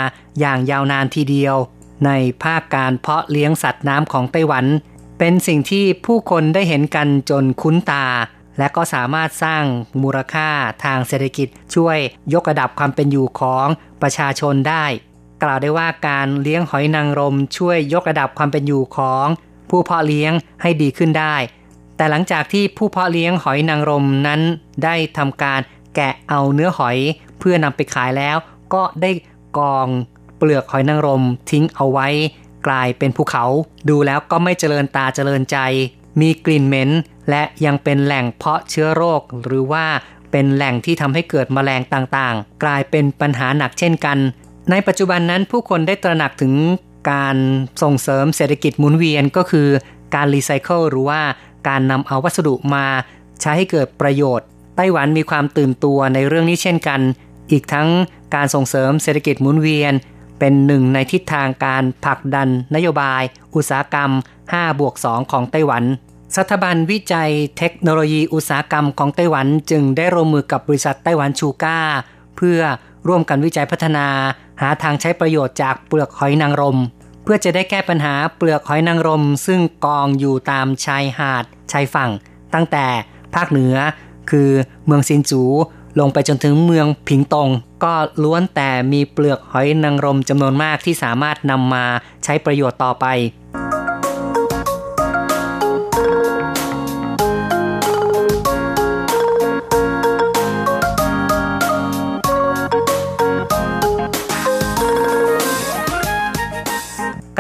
[0.41, 1.57] อย่างยาวนานทีเดียว
[2.07, 2.11] ใน
[2.43, 4.67] ภาคการเพาะเลี้ยงสัตว์น้ำของไต้หวัน
[5.19, 8.07] เป็นสิ่งที่ผู้คนได้เห็นกันจนคุ้นตา
[8.59, 9.65] และก็สามารถสร้าง
[10.03, 10.49] มูลค่า
[10.85, 11.99] ทางเศรษฐกิจช่วย
[12.35, 13.67] ยกระดับความเป็นอยู่ของ
[14.03, 14.85] ประชาชนได้
[15.43, 19.27] กล่าวได้ว่าการเลี้ยงหอยนางรมช่วยยกระดับความเป็นอยู่ของ
[19.71, 20.33] ผู้เพาะเลี้ยง
[20.63, 21.35] ให้ดีขึ้นได้
[21.99, 24.41] แต่หลังจากที่ผู้เพาะเลี้ยงหอยนางรมนั้น
[24.85, 25.61] ได้ทำการ
[25.95, 26.99] แกะเอาเนื้อหอย
[27.39, 28.37] เพื่อนำไปขายแล้ว
[28.75, 29.11] ก็ได้
[29.59, 29.89] กอง
[30.37, 32.09] เปลือกหอยนางรมทิ้งเอาไว้
[32.67, 33.45] กลายเป็นภูเขา
[33.89, 35.59] ดูแล้วก็ไม่เจริญตาเจริญใจ
[36.21, 36.91] มีกลิ่นเหม็น
[37.31, 39.87] และยังเป็นแหล่งเพาะเชื้อโรค หรือว่า
[40.31, 44.19] เป็นแหล่งที่ทำให้เกิดแมลงต่างๆ กลายเป็นปัญหาหนักเช่นกัน
[44.71, 46.55] ในปัจจุบันนั้นผู้คนได้ตระหนักถึง
[47.11, 47.37] การ
[47.83, 49.69] ส่งเสริมเศรษฐกิจหมุนเวียนก็คือ
[50.15, 51.21] การรีไซเคิลหรือว่า
[51.69, 52.87] การนำเอาวัสดุมา
[53.41, 57.01] ใช้ให้เกิดประโยชน์ ไต้หวันมีความตื่นตัวในเรื่องนี้เช่นกัน
[57.51, 57.89] อีกทั้ง
[58.35, 59.93] การส่งเสริมเศรษฐกิจหมุนเวียน
[60.39, 63.23] เป็นหนึ่งในทิศทางการผลักดันนโยบาย
[63.55, 64.11] อุตสาหกรรม
[64.45, 65.85] 5บวก2ของไต้หวัน
[66.37, 71.79] สถาบันวิจัยเทคโนโลยีอุตสาหกรรมของไต้หวันจึงได้ร่วมมือกับบริษัทไต้หวันชูก้า
[72.37, 72.61] เพื่อ
[73.09, 74.07] ร่วมกันวิจัยพัฒนา
[74.61, 76.79] หาทางใช้ประโยชน์จากเปลือกหอยนางรม
[77.31, 82.11] พื่อจะได้แก้ปัญหาเปลือกหอยนางรม ซึ่งกองอยู่ตามชายหาดชายฝั่ง
[82.55, 82.87] ตั้งแต่
[83.35, 83.75] ภาคเหนือ
[84.31, 84.51] คือ
[84.87, 85.43] เมืองซินจู
[86.01, 87.49] ลงไปจนถึงเมืองผิงตง
[87.85, 91.85] ก็ล้วนแต่มีเปลือกหอยนางรมจำนวนมากที่สามารถนำมา
[92.25, 93.07] ใช้ประโยชน์ต่อไป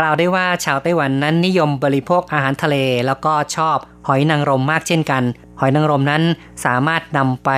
[0.08, 5.22] าวได้ว่าชาวไต้หวันนั้นนิยมบริโภคอาหารทะเล แล้วก็ชอบหอยนางรมมากเช่นกัน
[5.60, 6.22] หอยนางรมนั้น
[6.64, 7.50] สามารถนำไป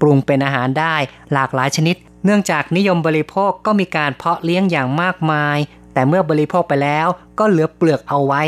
[0.00, 0.94] ปรุงเป็นอาหารได้
[1.32, 5.56] หลากหลายชนิด เนื่องจากนิยมบริโภคก็มีการเพาะเลี้ยงอย่างมากมาย
[5.92, 7.06] แต่เมื่อบริโภคไปแล้ว
[7.38, 8.42] ก็เหลือเปลือกเอาไว้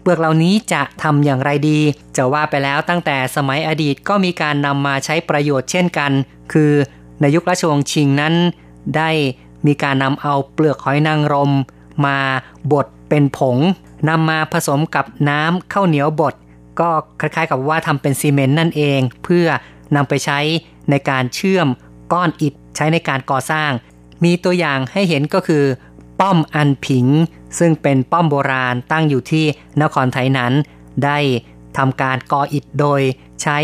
[0.00, 1.80] เปลือกเหล่านี้จะทำอย่างไรดี
[2.16, 6.12] จะว่าไปแล้วตั้งแต่สมัยอดีตก็มีการนำมาใช้ประโยชน์เช่นกัน
[6.52, 6.72] คือ
[7.20, 8.34] ในยุคราชวงศ์ชิงนั้น
[8.96, 9.10] ได้
[9.66, 11.52] มีการนำเอาเปลือกหอยนางรม
[12.06, 12.18] มา
[12.72, 13.58] บดเป็นผง
[14.08, 16.34] นำมาผสมกับน้ำข้าวเหนียวบด
[16.80, 19.46] ก็คล้ายๆกับว่าทำเป็นซีเมนต์นั่นเอง เพื่อ
[19.96, 20.38] นำไปใช้
[20.90, 21.68] ในการเชื่อม
[22.12, 23.70] ก้อนอิฐใช้ในการก่อสร้าง
[24.24, 25.64] มีตัวอย่างให้เห็นก็คือ
[26.20, 27.06] ป้อมอันผิง
[27.58, 29.44] ซึ่งเป็นป้อมโบราณตั้งอยู่ที่
[29.82, 30.52] นครไทยนั้น
[31.04, 31.18] ได้
[31.76, 33.00] ทำการก่ออิฐโดย
[33.42, 33.58] ใช้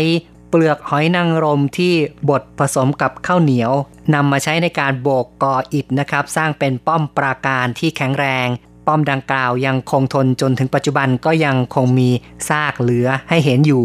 [0.49, 1.93] เปลือกหอยนางรมที่
[2.29, 3.71] บดผสมกับข้าวเหนียว
[4.13, 8.47] นำมาใช้ในการโบกกออิฐนะครับ สร้างเป็นป้อมปราการที่แข็งแรง
[8.87, 12.09] ป้อมดังกล่าวยังคงทนจนถึงปัจจุบันก็ยังคงมี
[12.49, 13.83] ซากเหลือให้เห็นอยู่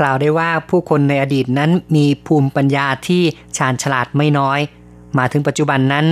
[0.00, 3.22] กล่าวได้ว่าผู้คนในอดีตนั้นมีภูมิปัญญาที่
[3.56, 4.60] ชาญฉลาดไม่น้อย
[5.18, 6.06] มาถึงปัจจุบันนั้น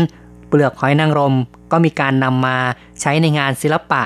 [0.48, 1.34] เปลือกหอยนางรม
[1.72, 2.56] ก็มีการนำมา
[3.00, 4.02] ใช้ในงานศิลปะ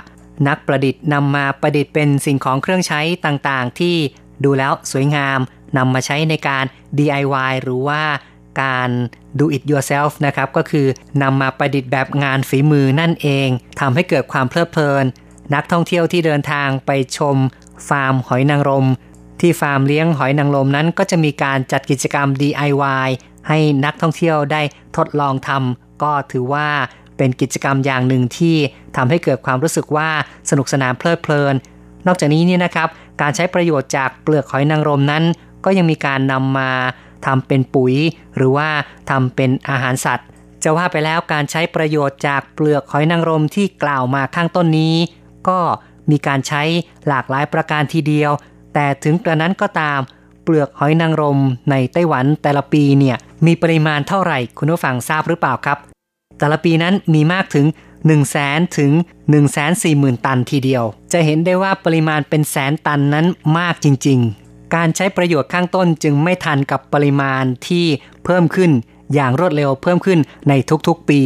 [0.49, 3.97] นักประดิษฐ์นำมาประดิษฐ์เป็นสิ่งของเครื่องใช้ต่างๆ ที่
[4.45, 5.39] ดูแล้วสวยงาม
[5.77, 6.65] นำมาใช้ในการ
[6.99, 8.03] DIY หรือว่า
[8.63, 8.91] การ
[9.39, 10.87] do it yourself นะครับ ก็คือ
[11.23, 13.49] นำมาประดิษฐ์แบบงานฝีมือนั่นเอง
[13.81, 15.05] ทำให้เกิดความเพลิดเพลิน
[15.55, 17.37] นักท่องเที่ยวที่เดินทางไปชม
[17.89, 18.87] ฟาร์มหอยนางรม
[19.41, 23.09] ที่ฟาร์มเลี้ยงหอยนางรมนั้น ก็จะมีการจัดกิจกรรม DIY
[23.49, 24.63] ให้นักท่องเที่ยวได้
[24.97, 26.69] ทดลองทำก็ถือว่า
[27.17, 28.57] เป็นกิจกรรมอย่างหนึ่งที่
[28.97, 30.09] ทำให้เกิดความรู้สึกว่า
[30.51, 31.55] สนุกสนานเพลิดเพลิน
[32.07, 32.89] นอกจากนี้นี่นะครับ
[33.21, 35.25] การใช้ประโยชน์จากเปลือกหอยนางรมนั้น
[35.65, 36.71] ก็ยังมีการนำมา
[37.27, 37.95] ทำเป็นปุ๋ย
[38.37, 38.69] หรือว่า
[39.11, 40.29] ทำเป็นอาหารสัตว์
[40.65, 44.95] จะว่าไปแล้วการใช้ประโยชน์จากเปลือกหอยนางรมที่กล่าวมาข้างต้นนี้
[45.49, 45.59] ก็
[46.11, 46.63] มีการใช้
[47.09, 48.31] หลากหลายประการทีเดียว
[48.75, 50.01] แต่ถึงกระนั้นก็ตาม
[50.43, 51.39] เปลือกหอยนางรม
[51.71, 53.17] ในไต้หวันแต่ละปีเนี่ย
[53.47, 55.79] มีปริมาณเท่าไหร่คุณผู้ฟังทราบหรือเปล่าครับ
[56.39, 58.93] แต่ละปีนั้นมีมากถึง1 0 0 0 0แสนถึง
[59.31, 63.27] 1 4 0 0 0 0 ตันทีเดียว จะเห็นได้ว่าปริมาณเป็นแสนตันนั้น
[63.59, 64.21] มากจริง
[64.75, 67.87] การใช้ประโยชน์ข้างต้นจึงไม่ทันกับปริมาณที่
[68.25, 68.71] เพิ่มขึ้น
[69.15, 70.53] อย่างรวดเร็วเพิ่มขึ้นใน
[70.87, 71.21] ทุกๆปี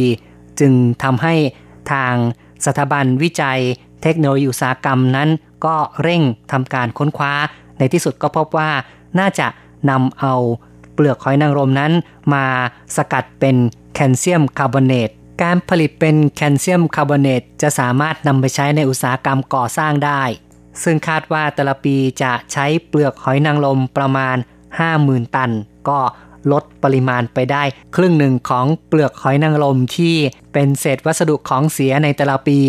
[0.59, 1.35] จึงทำให้
[1.91, 2.13] ทาง
[2.65, 3.59] สถาบันวิจัย
[4.01, 5.29] เทคโนโลยีอุตสาหกรรมนั้น
[5.65, 7.33] ก็เร่งทำการค้นคว้า
[7.77, 8.71] ในที่สุดก็พบว่า
[9.19, 9.47] น่าจะ
[9.89, 10.33] นำเอา
[10.93, 11.91] เปลือกหอยนางรมนั้น
[12.33, 12.45] มา
[12.95, 13.55] สกัดเป็น
[13.93, 15.09] แคลเซียมคาร์บอเนต
[15.43, 20.21] การผลิตเป็นแคลเซียมคาร์บอเนตจะสามารถนำไปใช้ในอุตสาหกรรมก่อสร้างได้
[20.83, 24.37] ซึ่งคาดว่าแต่ละปีจะใช้เปลือกหอยนางรมประมาณ
[24.85, 25.51] 50,000 ตัน
[25.89, 25.99] ก็
[26.51, 27.63] ลดปริมาณไปได้
[27.95, 30.15] ครึ่งหนึ่งของเปลือกหอยนางรมที่
[30.53, 32.59] เป็นเศษวัสดุของเสียในแต่ละปี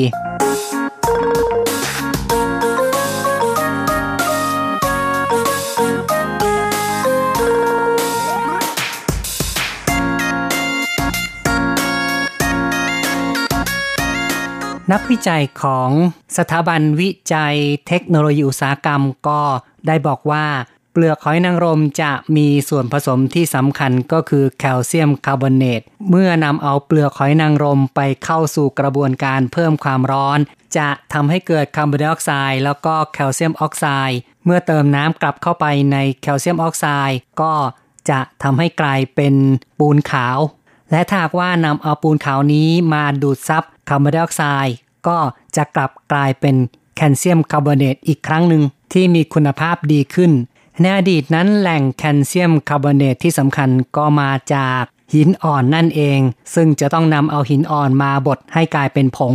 [14.93, 15.91] นักวิจัยของ
[16.37, 17.57] สถาบันวิจัย
[17.89, 19.41] เทคโนโลยีอุตสาหกรรมก็
[19.87, 20.47] ได้บอกว่า
[20.93, 30.39] เปลือกหอยนางรมจะมีส่วนผสมที่สำคัญก็คือแคลเซียมคาร์บอเนต เมื่อนำเอาเปลือกหอยนางรมไปเข้าสู่กระบวนการเพิ่มความร้อน
[30.77, 37.53] จะทำให้เกิดคาร์บอนไดออกไซด์แล้วก็แคลเซียมออกไซด์ เมื่อเติมน้ำกลับเข้าไปในแคลเซียมออกไซด์ก็
[38.11, 39.35] จะทำให้กลายเป็น
[39.79, 40.39] ปูนขาว
[40.95, 44.77] และถ้าหากว่านำเอาปูนขาวนี้มาดูดซับคาร์บอนไดออกไซด์
[45.07, 45.19] ก็
[45.57, 46.57] จะกลับกลายเป็น
[46.97, 50.33] แคลเซียมคาร์บอเนตอีกครั้งหนึ่งที่มีคุณภาพดีขึ้น
[50.81, 54.83] ในอดีตนั้นแหล่งแคลเซียมคาร์บอเนตที่สำคัญก็มาจาก
[55.15, 56.21] หินอ่อนนั่นเอง
[56.55, 59.35] ซึ่งจะต้องนำเอาหินอ่อนมาบดให้กลายเป็นผง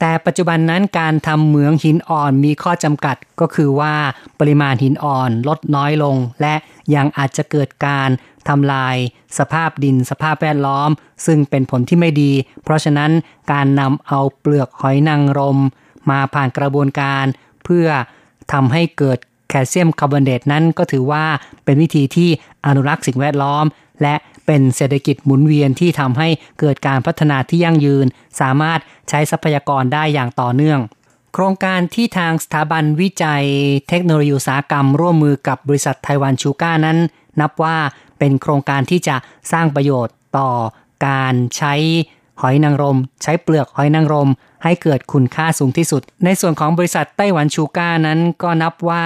[0.00, 3.94] แต่ปัจจุบันนั้นการทำเหมืองหินอ่อนมีข้อจำกัดก็คือว่า
[4.40, 6.54] ปริมาณหินอ่อนลดน้อยลง และ
[6.94, 8.08] ยังอาจจะเกิดการ
[8.48, 8.96] ทำลาย
[9.38, 10.90] สภาพดินสภาพแวดล้อม
[11.26, 12.32] ซึ่งเป็นผลที่ไม่ดี
[12.62, 13.10] เพราะฉะนั้น
[13.52, 15.58] การนำเอาเปลือกหอยนางรม
[16.10, 17.24] มาผ่านกระบวนการ
[17.64, 17.86] เพื่อ
[18.52, 21.24] ทำให้เกิดแคลเซียมคาร์บอเนตนั้นก็ถือว่า
[21.64, 22.30] เป็นวิธีที่
[22.66, 23.64] อนุรักษ์สิ่งแวดล้อม
[24.02, 24.14] และ
[24.48, 26.28] เป็นเศรษฐกิจหมุนเวียนที่ทำให้
[26.60, 28.06] เกิดการพัฒนาที่ยั่งยืน
[28.40, 30.80] สามารถใช้ทรัพยากรได้อย่างต่อเนื่อง
[31.34, 33.44] โครงการที่ทางสถาบันวิจัย
[33.88, 36.98] เทคโนโลยีอุตสาหกรรม ร่วมมือกับบริษัทไต้หวันชูก้านั้น
[37.40, 37.76] นับว่า
[38.18, 39.16] เป็นโครงการที่จะ
[39.52, 40.50] สร้างประโยชน์ต่อ
[41.06, 41.74] การใช้
[42.40, 44.30] หอยนางรม ใช้เปลือกหอยนางรม
[44.64, 49.04] ให้เกิดคุณค่าสูงที่สุด ในส่วนของบริษัทไต้หวันชูก้านั้นก็นับว่า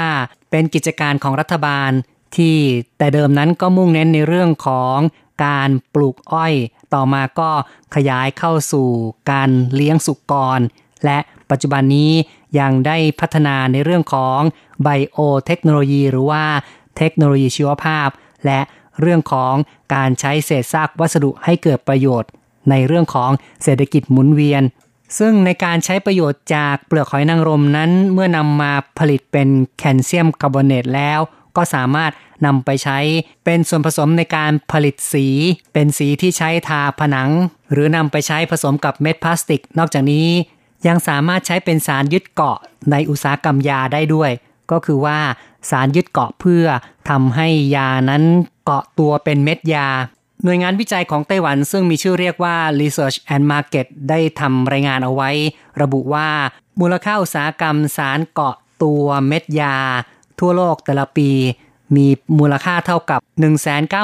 [0.51, 1.91] เป็นกิจการของรัฐบาล
[2.37, 2.57] ที่
[2.99, 4.99] แต่เดิมนั้นก็มุ่งเน้นในเรื่องของ
[5.45, 6.55] การปลูกอ้อย
[6.95, 7.51] ต่อมาก็
[7.95, 8.89] ขยายเข้าสู่
[9.31, 10.61] การเลี้ยงสุกร
[11.05, 11.19] และ
[11.51, 12.13] ปัจจุบันนี้
[12.59, 14.41] ยังได้พัฒนาในเรื่องของ
[14.83, 16.45] ไบโอเทคโนโลยี หรือว่า
[16.97, 18.09] เทคโนโลยีชีวภาพ
[18.47, 18.61] และ
[19.01, 19.55] เรื่องของ
[19.95, 22.31] การใช้เศษซากวัสดุให้เกิดประโยชน์
[22.71, 23.31] ในเรื่องของ
[23.63, 24.63] เศรษฐกิจหมุนเวียน
[25.19, 31.21] ซึ่งในการใช้ประโยชน์จากเปลือกหอยนางรมนั้น เมื่อนำมาผลิตเป็นแคลเซียมคาร์บอเนตแล้ว
[31.57, 32.13] ก็สามารถ
[32.47, 32.99] นำไปใช้
[33.45, 35.27] เป็นส่วนผสมในการผลิตสี
[35.73, 37.31] เป็นสีที่ใช้ทาผนัง
[37.73, 40.29] หรือนำไปใช้ผสมกับเม็ดพลาสติก นอกจากนี้
[40.87, 42.59] ยังสามารถใช้เป็นสารยึดเกาะ
[42.91, 44.31] ในอุตสาหกรรมยาได้ด้วย
[44.71, 45.19] ก็คือว่า
[45.71, 46.65] สารยึดเกาะเพื่อ
[47.11, 48.23] ทำให้ยานั้น
[48.65, 49.89] เกาะตัวเป็นเม็ดยา
[50.45, 55.31] หน่วยงานวิจัยของไต้หวันซึ่งมีชื่อเรียกว่า Research and Market ได้ทำรายงานเอาไว้
[55.83, 56.29] ระบุว่า
[56.81, 59.77] มูลค่าอุตสาหกรรมสารเกาะตัวเม็ดยา
[60.41, 61.29] ทั่วโลกแต่ละปี
[61.97, 62.07] มี
[62.39, 63.21] มูลค่าเท่ากับ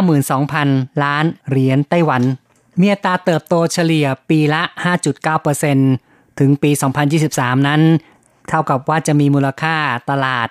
[0.09, 2.23] 192,000 ล้านเหรียญไต้หวัน
[2.81, 4.63] มีอัตราเติบโตเฉลี่ยปีละ
[5.51, 6.71] 5.9%ถึงปี
[7.19, 7.83] 2023 นั้น
[8.49, 9.77] เท่ากับว่าจะมีมูลค่า
[10.11, 10.49] ตลาด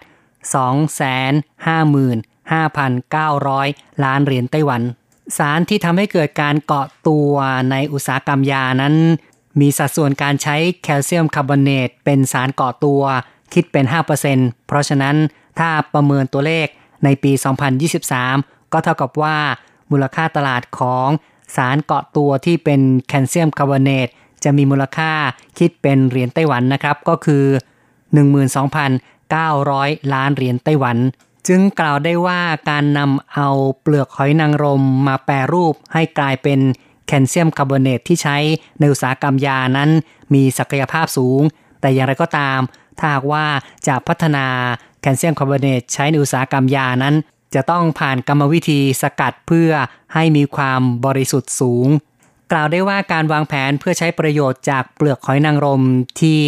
[1.16, 4.82] 255,900 ล้านเหรียญไต้หวัน
[5.38, 7.32] สารที่ทำให้เกิดการเกาะตัว
[7.72, 8.96] ในอุตสาหกรรมยานั้น
[9.60, 13.02] มีสัดส่วนการใช้แคลเซียมคาร์บอเนตเป็นสารเกาะตัว
[13.54, 13.86] คิดเป็น
[14.26, 15.16] 5%เพราะฉะนั้น
[15.60, 16.68] ถ้าประเมินตัวเลข
[17.04, 17.32] ในปี
[18.02, 19.38] 2023 ก็เท่ากับว่า
[19.92, 21.08] มูลค่าตลาดของ
[21.56, 24.08] สารเกาะตัวที่เป็นแคลเซียมคาร์บอเนต
[24.44, 25.12] จะมีมูลค่า
[25.58, 27.46] คิดเป็นเหรียญไต้หวันนะครับ ก็คือ
[29.20, 30.98] 12,900 ล้านเหรียญไต้หวัน
[31.48, 33.50] จึงกล่าวได้ว่าการนำเอา
[33.82, 36.60] เปลือกหอยนางรมมาแปรรูปให้กลายเป็น
[37.08, 38.38] แคลเซียมคาร์บอเนตที่ใช้
[38.80, 39.90] ในอุตสาหกรรมยานั้น
[40.34, 41.42] มีศักยภาพสูง
[41.82, 42.60] แต่อย่างไรก็ตาม
[42.98, 43.46] ถ้าหากว่า
[43.88, 44.46] จะพัฒนา
[45.02, 47.16] แคลเซียมคาร์บอเนตใช้ในอุตสาหกรรมยานั้น
[47.56, 49.72] จะต้องผ่านกรรมวิธีสกัดเพื่อ
[50.14, 51.88] ให้มีความบริสุทธิ์สูง
[52.52, 55.84] กล่าวได้ว่าการวางแผนเพื่อใช้ประโยชน์จากเปลือกหอยนางรม
[56.22, 56.40] ที่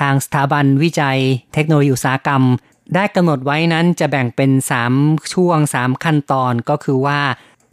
[0.00, 1.18] ทางสถาบันวิจัย
[1.54, 2.42] เทคโนโลยีอุตสาหกรรม
[2.94, 4.50] ได้กำหนดไว้นั้นจะแบ่งเป็น
[4.92, 7.20] 3 ช่วง 3 ขั้นตอนก็คือว่า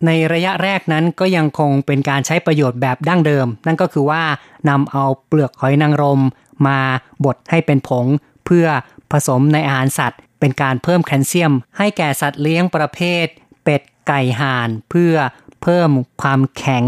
[0.06, 4.24] ในระยะแรกนั้นก็ยังคงเป็นการใช้ประโยชน์แบบดั้งเดิม นั่นก็คือว่า
[4.70, 6.22] นำเอาเปลือกหอยนางรม
[6.68, 6.80] มา
[7.26, 8.06] บดให้เป็นผง
[8.46, 8.68] เพื่อ
[9.12, 13.26] ผสมในอาหารสัตว์ เป็นการเพิ่มแคลเซียม ให้แก่สัตว์เลี้ยงประเภท
[13.64, 15.14] เป็ดไก่ห่าน เพื่อ
[15.62, 15.90] เพิ่ม
[16.22, 16.86] ความแข็ง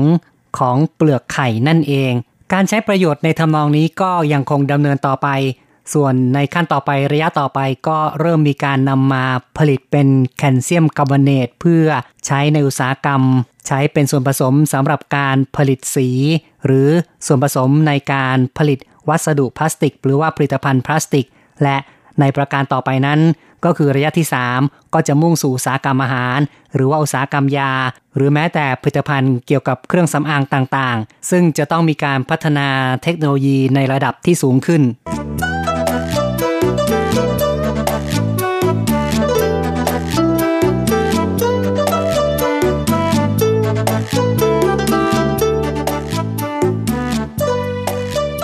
[0.60, 2.12] ของเปลือกไข่นั่นเอง
[2.54, 5.28] การใช้ประโยชน์ในทำนองนี้ก็ยังคงดำเนินต่อไป
[5.93, 9.26] ส่วนในขั้นต่อไประยะต่อไปก็เริ่มมีการนำมา
[9.58, 11.86] ผลิตเป็นแคลเซียมคาร์บอเนตเพื่อ
[12.26, 13.22] ใช้ในอุตสาหกรรม
[13.67, 16.10] ใช้เป็นส่วนผสมสำหรับการผลิตสี
[16.65, 16.89] หรือ
[17.26, 21.26] ส่วนผสมในการผลิตวัสดุพลาสติก หรือว่าผลิตภัณฑ์พลาสติก
[21.63, 21.78] และ
[22.20, 23.20] ในประการต่อไปนั้น
[23.65, 24.28] ก็คือระยะที่
[24.60, 26.39] 3 ก็จะมุ่งสู่อุตสาหกรรมอาหาร
[26.76, 27.72] หรือว่าอุตสาหกรรมยา
[28.15, 32.67] หรือแม้แต่ผลิตภัณฑ์เกี่ยวกับเครื่องสำอางต่างๆ ซึ่งจะต้องมีการพัฒนา
[33.04, 34.82] เทคโนโลยีในระดับที่สูงขึ้น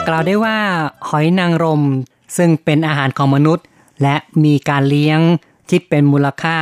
[0.07, 0.57] กล่าวได้ว่า
[1.09, 1.81] หอยนางรม
[2.37, 3.65] ซึ่งเป็นอาหารของมนุษย์
[4.01, 5.19] และมีการเลี้ยง
[5.69, 6.57] คิดเป็นมูลค่า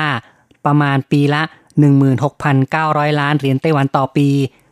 [0.66, 1.42] ประมาณปีละ
[2.32, 4.30] 16,900 ล้านเหรียญไต้หวันต่อปี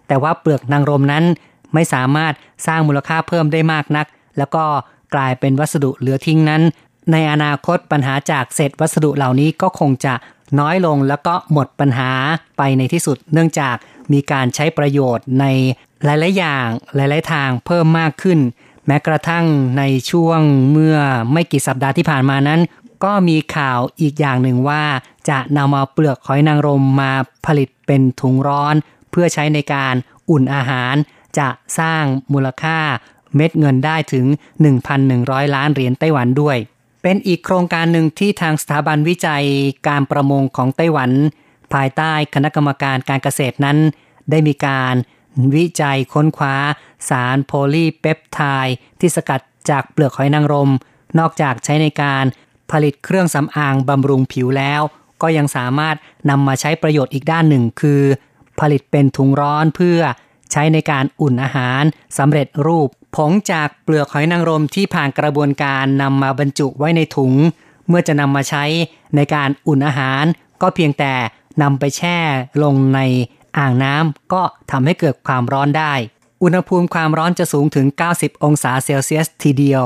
[0.08, 1.24] แต่ว่าเปลือกนางรมนั้น
[1.74, 2.34] ไม่สามารถ
[2.68, 4.64] สร้างมูลค่าเพิ่มได้มากนัก แล้วก็
[5.16, 6.62] กลายเป็นวัสดุเหลือทิ้งนั้น
[7.12, 10.14] ในอนาคตปัญหาจากเศษวัสดุเหล่านี้ก็คงจะ
[10.60, 12.12] น้อยลงแล้วก็หมดปัญหา
[12.58, 13.76] ไปในที่สุด เนื่องจาก
[14.14, 15.46] มีการใช้ประโยชน์ใน
[16.04, 18.40] หลาย ๆ อย่างหลาย ๆ ทางเพิ่มมากขึ้น
[18.88, 19.46] แม้กระทั่ง
[19.78, 20.98] ในช่วงเมื่อ
[21.34, 22.62] ไม่กี่สัปดาห์ที่ผ่านมานั้น
[23.04, 24.84] ก็มีข่าวอีกอย่างหนึ่งว่า
[25.30, 27.12] จะนำเอาเปลือกหอยนางรมมา
[27.46, 28.76] ผลิตเป็นถุงร้อน
[29.12, 29.96] เพื่อใช้ในการ
[30.30, 30.96] อุ่นอาหาร
[31.38, 32.80] จะสร้างมูลค่า
[33.36, 34.26] เม็ดเงินได้ถึง
[34.90, 36.58] 1,100 ล้านเหรียญไต้หวันด้วย
[37.04, 39.46] เป็นอีกโครงการหนึ่งที่ทางสถาบันวิจัย
[39.88, 41.12] การประมงของไต้หวัน
[41.74, 43.78] ภายใต้คณะกรรมการการเกษตรนั้น
[44.30, 44.96] ได้มีการ
[45.56, 46.56] วิจัยค้นคว้า
[47.10, 50.72] สารโพลีเปปไทด์ที่สกัดจากเปลือกหอยนางรม
[51.20, 52.26] นอกจากใช้ในการ
[52.72, 54.82] ผลิตเครื่องสำอางบำรุงผิวแล้ว
[55.22, 55.96] ก็ยังสามารถ
[56.30, 58.02] นำมาใช้ประโยชน์อีกด้านหนึ่งคือ
[58.60, 60.00] ผลิตเป็นถุงร้อนเพื่อ
[60.52, 61.84] ใช้ในการอุ่นอาหาร
[62.18, 67.34] สำเร็จรูป ผงจากเปลือกหอยนางรมที่ผ่านกระบวนการนำมาบรรจุไว้ในถุง
[67.88, 68.64] เมื่อจะนำมาใช้
[69.16, 70.24] ในการอุ่นอาหาร
[70.62, 71.14] ก็เพียงแต่
[71.62, 72.18] นำไปแช่
[72.64, 73.00] ลงใน
[73.58, 75.94] อ่างน้ำก็ทำให้เกิดความร้อนได้
[76.44, 79.84] อุณหภูมิความร้อนจะสูงถึง 90 องศาเซลเซียสทีเดียว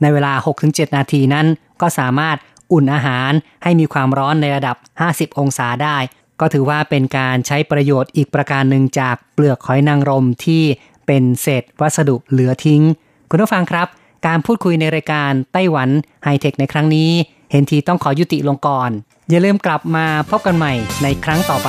[0.00, 0.32] ในเวลา
[0.64, 1.46] 6-7 นาทีนั้น
[1.80, 2.36] ก็สามารถ
[2.72, 4.76] อุ่นอาหารให้มีความร้อนในระดับ
[5.08, 5.96] 50 องศาได้
[6.40, 10.62] ก็ถือว่าเป็นการใช้ประโยชน์อีกประการหนึ่งจากเปลือกหอยนางรมที่
[11.06, 12.82] เป็นเศษวัสดุเหลือทิ้ง
[13.30, 13.88] คุณผู้ฟังครับ
[14.26, 15.88] การพูดคุยในรายการไต้หวัน
[16.24, 17.10] ไฮเทคในครั้งนี้
[17.50, 18.90] เห็นทีต้องขอยุติลงก่อน
[19.30, 21.68] อย่าลืมกลับมาพบกันใหม่ในครั้งต่อไป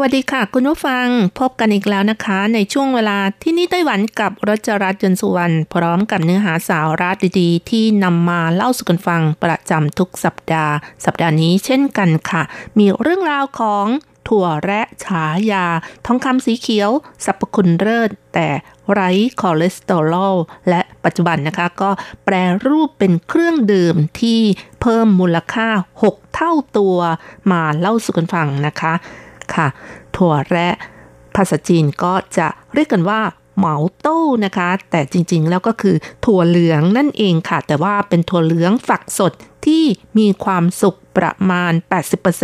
[0.00, 1.06] วัสดีค่ะ คุณผู้ฟัง
[1.40, 12.42] พบกันอีกแล้วนะคะ ในช่วงเวลาที่นี่ไต้หวันกับรัชรัตน์ยนสุวรรณพร้อมกับเนื้อหาสาวราดีๆ ที่นำมาเล่าสู่กันฟังประจำทุกสัปดาห์ สัปดาห์นี้เช่นกันค่ะ
[12.78, 13.86] มีเรื่องราวของ
[14.28, 15.66] ถั่วแระฉายา
[16.06, 16.90] ทองคำสีเขียว
[17.24, 18.48] สรรพคุณเลิศแต่
[18.92, 20.36] ไร้คอเลสเตอรอล
[20.68, 21.90] และปัจจุบันนะคะ ก็
[22.24, 22.34] แปร
[22.66, 24.40] รูปเป็นเครื่องดื่มที่
[24.80, 25.68] เพิ่มมูลค่า
[26.04, 26.96] 6 เท่าตัว
[27.52, 28.94] มาเล่าสู่กันฟังนะคะ
[29.54, 29.66] ค่ะ
[30.16, 30.68] ถั่วแระ
[31.34, 33.20] ภาษาจีนก็จะเรียกกันว่า
[33.58, 39.32] เหมาโต้นะคะ แต่จริงๆแล้วก็คือถั่วเหลืองนั่นเองค่ะ แต่ว่าเป็นถั่วเหลืองฝักสด
[39.66, 39.84] ที่
[40.18, 41.72] มีความสุกประมาณ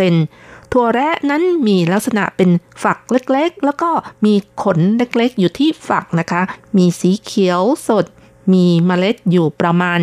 [0.00, 2.50] 80%ถั่วแระนั้นมีลักษณะเป็น
[2.82, 3.90] ฝักเล็กๆ แล้วก็
[4.24, 6.42] มีขนเล็กๆ อยู่ที่ฝักนะคะ
[6.76, 8.06] มีสีเขียวสด
[8.52, 10.00] มีเมล็ดอยู่ประมาณ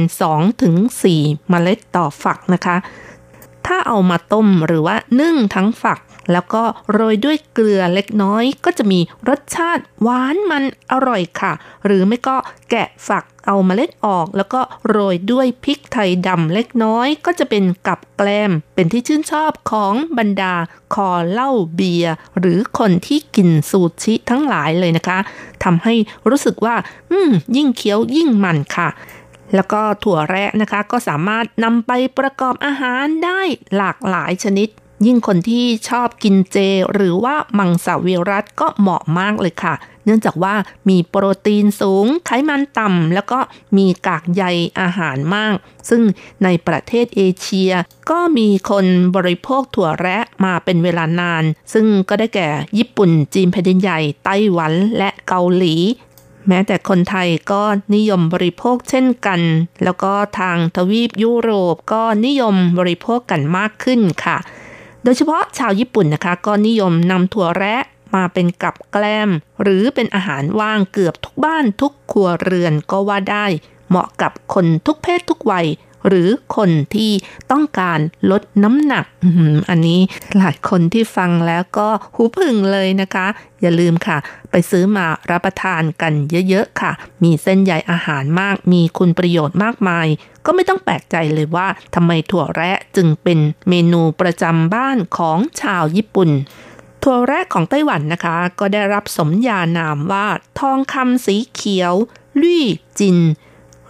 [0.73, 2.75] 2-4 เมล็ดต่อฝักนะคะ
[3.65, 5.99] ถ้าเอามาต้มหรือว่านึ่งทั้งฝัก
[6.31, 11.53] แล้วก็โรยด้วยเกลือเล็กน้อย ก็จะมีรสชาติหวานมันอร่อยค่ะ
[11.85, 12.37] หรือไม่ก็
[12.69, 20.53] แกะฝักเอาเมล็ดออก แล้วก็โรยด้วยพริกไทยดำเล็กน้อย ก็จะเป็นกับแกล้มเป็นที่ชื่นชอบของบรรดา
[20.93, 25.17] คอเหล้าเบียร์หรือคนที่กินซูชิทั้งหลายเลยนะคะ
[25.63, 25.93] ทำให้
[26.29, 26.75] รู้สึกว่า
[27.11, 28.89] อืม ยิ่งเคี้ยวยิ่งมันค่ะ
[29.55, 33.41] แล้วก็ถั่วแระนะคะก็สามารถนำไปประกอบอาหารได้
[33.75, 34.69] หลากหลายชนิด
[35.05, 36.57] ยิ่งคนที่ชอบกินเจ
[36.93, 39.73] หรือว่ามังสวิรัตก็เหมาะมากเลยค่ะ
[40.05, 40.55] เนื่องจากว่า
[40.89, 43.39] มีโปรตีนสูง ไขมันต่ำ แล้วก็
[43.77, 44.43] มีกากใย
[44.79, 45.55] อาหารมาก
[45.89, 46.01] ซึ่ง
[46.43, 47.71] ในประเทศเอเชีย
[48.09, 55.75] ก็มีคนบริโภคถั่วแระมาเป็นเวลานาน ซึ่งก็ได้แก่ญี่ปุ่น จีนแผ่นดินใหญ่ ไต้หวัน และเกาหลี
[56.47, 57.63] แม้แต่คนไทยก็
[57.95, 59.41] นิยมบริโภคเช่นกัน
[59.83, 64.37] แล้วก็ทางทวีปยุโรปก็นิยมบริโภคกันมากขึ้นค่ะ
[65.07, 67.75] โดยเฉพาะชาวญี่ปุ่นนะคะ ก็นิยมนำถั่วแระ
[68.15, 69.29] มาเป็นกับแกล้ม
[69.61, 73.45] หรือเป็นอาหารว่างเกือบทุกบ้านทุกครัวเรือนก็ว่าได้
[73.89, 75.67] เหมาะกับคนทุกเพศทุกวัย
[76.07, 77.11] หรือคนที่
[77.51, 77.99] ต้องการ
[78.31, 79.05] ลดน้ำหนัก
[79.69, 80.01] อันนี้
[80.37, 83.27] หลายคนที่ฟังแล้วก็หูผึ่งเลยนะคะ
[83.61, 84.17] อย่าลืมค่ะ
[84.51, 86.13] ไปซื้อมารับประทานกัน
[86.49, 86.91] เยอะๆค่ะ
[87.23, 90.07] มีเส้นใยอาหารมาก มีคุณประโยชน์มากมาย
[90.45, 96.29] ก็ไม่ต้องแปลกใจเลยว่าทำไมถั่วแระจึงเป็นเมนูประจำบ้านของชาวญี่ปุ่น
[97.03, 100.27] ถั่วแระของไต้หวันนะคะ ก็ได้รับสมญานามว่า
[100.59, 101.93] ทองคำสีเขียว
[102.41, 102.65] ลี่
[102.99, 103.17] จิน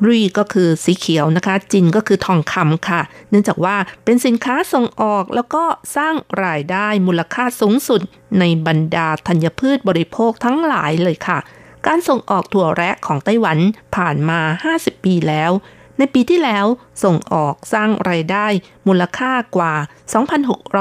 [0.07, 5.63] รีก็คือสีเขียวนะคะ จินก็คือทองคำค่ะ เนื่องจากว่าเป็นสินค้าส่งออกแล้วก็
[5.95, 8.01] สร้างรายได้มูลค่าสูงสุด
[8.39, 11.39] ในบรรดาธัญพืชบริโภคทั้งหลายเลยค่ะ
[11.87, 13.57] การส่งออกถั่วแระของไต้หวัน
[13.95, 14.39] ผ่านมา
[14.73, 15.51] 50 ปีแล้ว
[15.97, 16.65] ในปีที่แล้ว
[17.03, 18.45] ส่งออกสร้างรายได้
[18.87, 19.73] มูลค่ากว่า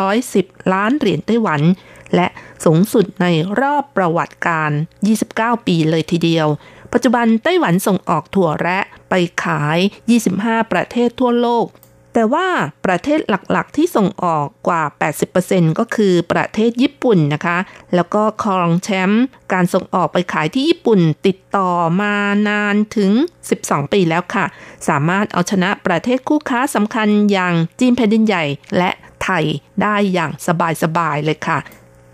[0.03, 1.63] 2,610 ล้านเหรียญไต้หวัน
[2.15, 2.27] และ
[2.65, 3.27] สูงสุดใน
[3.61, 4.71] รอบประวัติการ
[5.19, 6.49] 29 ปีเลยทีเดียว
[6.99, 8.79] ปัจจุบันไต้หวันส่งออกถั่วแระ
[9.11, 9.79] ไปขาย
[10.25, 11.67] 25 ประเทศทั่วโลก
[12.15, 12.49] แต่ว่า
[12.87, 14.83] ประเทศหลักๆ ที่ส่งออกกว่า
[15.31, 17.59] 80%ก็คือประเทศญี่ปุ่นนะคะ
[17.95, 22.15] แล้วก็ครองแชมป์การส่งออกไปขายที่ญี่ปุ่นติดต่อมา
[22.49, 23.11] นานถึง
[23.53, 24.45] 12 ปีแล้วค่ะ
[24.89, 28.45] สามารถเอาชนะประเทศคู่ค้าสำคัญอย่างจีนแผ่นดินใหญ่
[28.79, 28.91] และ
[29.23, 29.45] ไทย
[29.83, 30.31] ได้อย่าง
[30.83, 31.59] สบายๆเลยค่ะ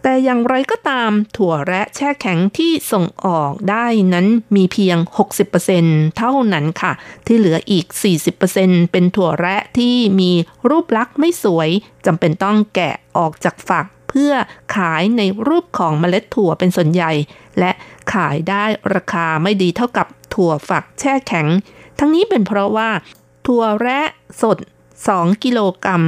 [0.02, 4.96] แต่อย่างไรก็ตามถั่วแระแช่แข็งที่ส่งออกได้นั้นมีเพียง
[5.56, 6.92] 60%เท่านั้นค่ะ
[7.26, 7.86] ที่เหลืออีก
[8.38, 10.32] 40%เป็นถั่วแระที่มี
[10.68, 11.68] รูปลักษณ์ไม่สวย
[12.06, 14.32] จำเป็นต้องแกะออกจากฝักเพื่อ
[14.76, 17.12] ขายในรูปของเมล็ดถั่วเป็นส่วนใหญ่
[17.58, 17.70] และ
[18.12, 18.64] ขายได้
[18.94, 21.46] ราคาไม่ดีเท่ากับถั่วฝักแช่แข็ง
[21.98, 22.90] ทั้งนี้เป็นเพราะว่า
[23.46, 24.00] ถั่วแระ
[24.42, 24.58] สด
[25.00, 26.04] 2 กิโลกรัม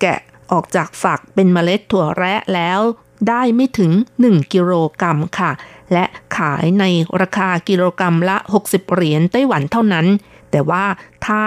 [0.00, 0.18] แกะ
[0.52, 2.80] ออกจากฝักเป็นเมล็ดถั่วแระแล้ว
[3.28, 3.92] ได้ไม่ถึง
[4.22, 5.52] 1 กิโลกรัมค่ะ
[5.92, 6.04] และ
[6.36, 6.84] ขายใน
[7.20, 10.06] ราคากิโลกรัมละ 60 เหรียญไต้หวันเท่านั้น
[10.50, 10.84] แต่ว่า
[11.26, 11.42] ถ้า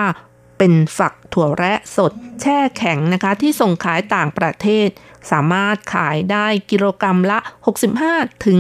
[0.57, 2.11] เป็นฝักถั่วแระสด
[2.41, 4.89] แช่แข็งนะคะ ที่ส่งขายต่างประเทศ
[5.31, 7.39] สามารถขายได้กิโลกรัมละ
[7.91, 8.59] 65 ถึง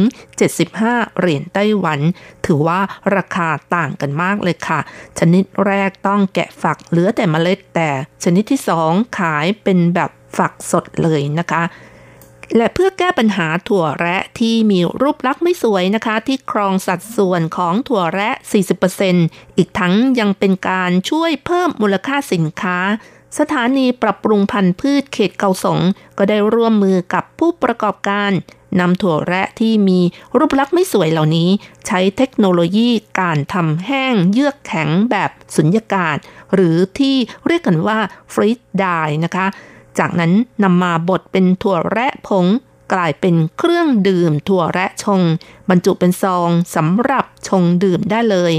[0.59, 1.99] 75 เหรียญไต้หวัน
[2.45, 2.79] ถือว่า
[3.15, 4.79] ราคาต่างกันมากเลยค่ะ
[5.19, 7.89] ชนิดแรกต้องแกะฝักเหลือแต่เมล็ดแต่
[8.23, 11.63] ชนิดที่2ขายเป็นแบบฝักสดเลยนะคะ
[12.57, 18.29] และเพื่อแก้ปัญหาถั่วแระที่มีรูปลักษณ์ไม่สวยนะคะ ที่ครองสัดส่วนของถั่วแระ
[18.93, 22.77] 40%อีกทั้งยังเป็นการช่วยเพิ่มมูลค่าสินค้า
[23.39, 25.79] สถานีปรับปรุงพันธุ์พืชเขตเกาสง
[26.17, 28.31] ก็ได้ร่วมมือกับผู้ประกอบการ
[28.79, 29.99] นำถั่วแระที่มี
[30.37, 31.49] รูปลักษณ์ไม่สวยเหล่านี้
[31.87, 32.89] ใช้เทคโนโลยี
[33.19, 36.17] การทำแห้งเยือกแข็งแบบสุญญากาศ
[36.53, 37.15] หรือที่
[37.45, 37.99] เรียกกันว่า
[38.33, 38.85] ฟรีดได
[39.25, 39.47] นะคะ
[39.99, 40.31] จากนั้น
[40.63, 42.45] นำมาบดเป็นถั่วแระผง
[42.93, 45.21] กลายเป็นเครื่องดื่มถั่วแระชง
[45.69, 48.53] บรรจุเป็นซองสำหรับชงดื่มได้เลย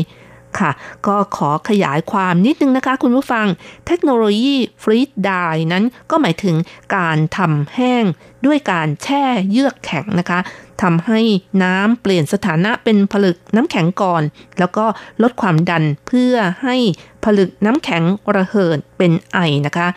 [0.58, 0.70] ค่ะ
[1.06, 3.46] ก็ขอขยายความนิดนึงนะคะคุณผู้ฟัง
[3.86, 5.30] เทคโนโลยีฟรีดได
[5.72, 6.56] นั้นก็หมายถึง
[6.96, 8.04] การทำแห้ง
[8.46, 10.38] ด้วยการแช่เยือกแข็งนะคะ
[10.82, 11.20] ทำให้
[11.62, 14.22] น้ำเปลี่ยนสถานะเป็นผลึกน้ำแข็งก่อน
[14.58, 14.86] แล้วก็
[15.22, 16.76] ลดความดันเพื่อให้
[17.24, 18.02] ผลึกน้ำแข็ง
[18.36, 19.88] ระเหิดเป็นไอนะคะ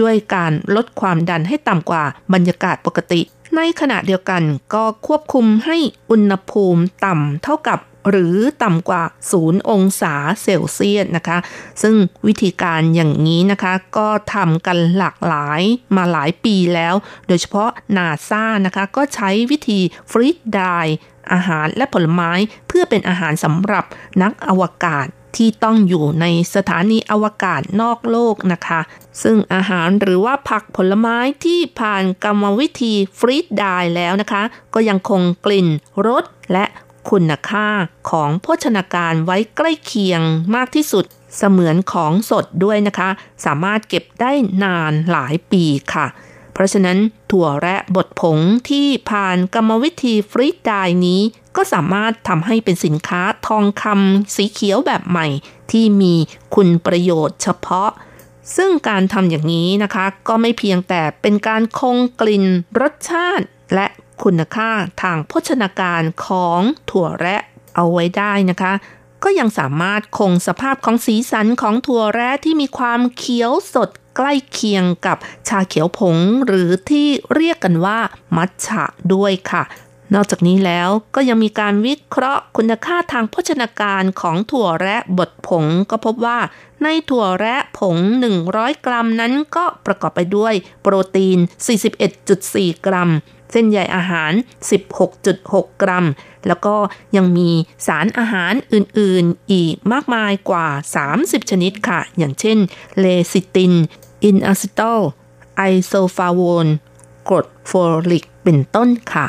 [0.00, 3.20] ด้วยการลดความดันให้ต่ำกว่าบรรยากาศปกติ
[3.56, 4.42] ในขณะเดียวกัน
[4.74, 5.76] ก็ควบคุมให้
[6.10, 7.80] อุณหภูมิต่ำเท่ากับ
[8.10, 9.02] หรือต่ำกว่า
[9.36, 11.38] 0 องศาเซลเซียสนะคะ
[11.82, 11.94] ซึ่ง
[12.26, 15.60] วิธีการอย่างนี้นะคะก็ทำกันหลากหลาย
[15.96, 16.94] มาหลายปีแล้ว
[17.26, 19.80] โดยเฉพาะนาซานะคะก็ใช้วิธี
[20.10, 20.62] ฟรีดได
[21.32, 22.32] อาหารและผลไม้
[22.68, 23.84] เพื่อเป็นอาหารสำหรับ
[24.22, 28.80] นักอวกาศ ที่ต้องอยู่ในสถานีอวกาศนอกโลกนะคะ
[29.22, 33.64] ซึ่งอาหารหรือว่าผักผลไม้ที่ผ่านกรรมวิธีฟรีดได
[33.96, 34.42] แล้วนะคะ
[34.74, 35.68] ก็ยังคงกลิ่น
[36.06, 36.64] รสและ
[37.10, 37.68] คุณค่า
[38.10, 40.20] ของโภชนาการไว้ใกล้เคียง
[40.54, 41.04] มากที่สุด
[41.36, 43.08] เสมือนของสดด้วยนะคะ
[43.44, 44.32] สามารถเก็บได้
[44.64, 45.64] นานหลายปี
[45.94, 46.06] ค่ะ
[46.52, 46.98] เพราะฉะนั้น
[47.30, 48.38] ถั่วและบดผง
[48.70, 50.72] ที่ผ่านกรรมวิธีฟรีดได
[51.06, 51.20] นี้
[51.56, 55.26] ก็สามารถทำให้เป็นสินค้าทองคำสีเขียวแบบใหม่
[55.70, 56.14] ที่มี
[56.54, 57.90] คุณประโยชน์เฉพาะ
[58.56, 62.44] ซึ่งการทำอย่างนี้นะคะ ก็ไม่เพียงแต่เป็นการคงกลิ่น
[62.80, 63.86] รสชาติ และ
[64.22, 64.70] คุณค่า
[65.02, 67.36] ทางโภชนาการของถั่วและ
[67.76, 68.72] เอาไว้ได้นะคะ
[69.24, 75.16] ก็ยังสามารถคงสภาพของสีสันของถั่วแระที่มีความเขียวสดใกล้เคียงกับ
[75.48, 77.98] ชาเขียวผงหรือที่เรียกกันว่า
[78.36, 78.84] มัทฉะ
[79.14, 79.62] ด้วยค่ะ
[80.14, 86.38] นอกจากนี้แล้วก็ยังมีการวิเคราะห์คุณค่าทางโภชนาการของถั่วและบดผง ก็พบว่า
[86.82, 87.96] ในถั่วและผง
[88.40, 91.38] 100 กรัมนั้นก็ประกอบไปด้วย โปรตีน
[92.12, 93.10] 41.4 กรัม
[93.52, 94.32] เส้นใยอาหาร
[95.06, 96.06] 16.6 กรัม
[96.46, 96.76] แล้วก็
[97.16, 97.50] ยังมี
[97.86, 100.66] สารอาหารอื่นๆ อีกมากมายกว่า
[101.08, 102.58] 30 ชนิดค่ะ อย่างเช่น
[102.98, 103.72] เลซิติน
[104.24, 105.00] อิโนซิทอล
[105.56, 106.66] ไอโซฟลาโวน
[107.28, 107.72] กรดโฟ
[108.10, 109.26] ลิก เป็นต้นค่ะ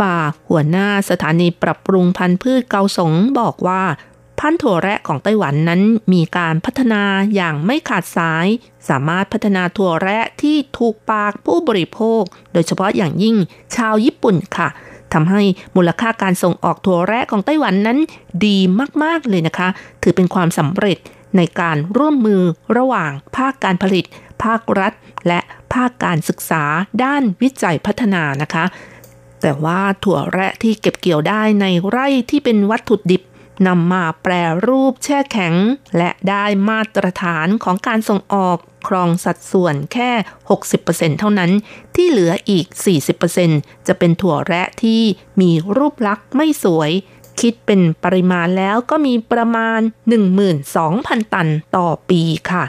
[0.00, 0.16] ฝ่า
[0.48, 3.82] หัวหน้าสถานีปรับปรุงพันธุ์พืชเกาสงบอกว่า
[4.40, 5.82] พันธุ์ถั่วแระของไต้หวันนั้น
[6.12, 7.02] มีการพัฒนา
[7.34, 8.46] อย่างไม่ขาดสาย
[8.88, 12.22] สามารถพัฒนาถั่วแระที่ถูกปากผู้บริโภค
[12.52, 13.36] โดยเฉพาะอย่างยิ่ง
[13.76, 14.68] ชาวญี่ปุ่นค่ะ
[15.14, 15.42] ทำให้
[15.76, 17.98] มูลค่าการส่งออกถั่วแระของไต้หวันนั้น
[18.46, 18.58] ดี
[19.02, 19.68] มาก ๆ เลยนะคะ
[20.02, 20.98] ถือเป็นความสำเร็จ
[21.36, 22.42] ในการร่วมมือ
[22.76, 24.04] ระหว่างภาคการผลิต
[24.44, 24.92] ภาครัฐ
[25.28, 25.40] และ
[25.74, 26.64] ภาคการศึกษา
[27.04, 28.64] ด้านวิจัยพัฒนานะคะ
[29.42, 33.22] แต่ว่าถั่วแระที่เก็บเกี่ยวได้ในไร่ที่เป็นวัตถุดิบ
[33.66, 34.32] นำมาแปร
[34.66, 35.54] รูปแช่แข็ง
[35.96, 38.58] และได้มาตรฐานของการส่งออก
[38.88, 40.10] ครองสัดส่วนแค่
[40.66, 41.50] 60%เท่านั้น
[41.94, 42.66] ที่เหลืออีก
[43.26, 45.02] 40%จะเป็นถั่วแระที่
[45.40, 46.90] มีรูปลักษณ์ไม่สวย
[47.40, 49.80] คิดเป็นปริมาณแล้วก็มีประมาณ
[50.56, 52.64] 12,000 ตันต่อปีค่ะ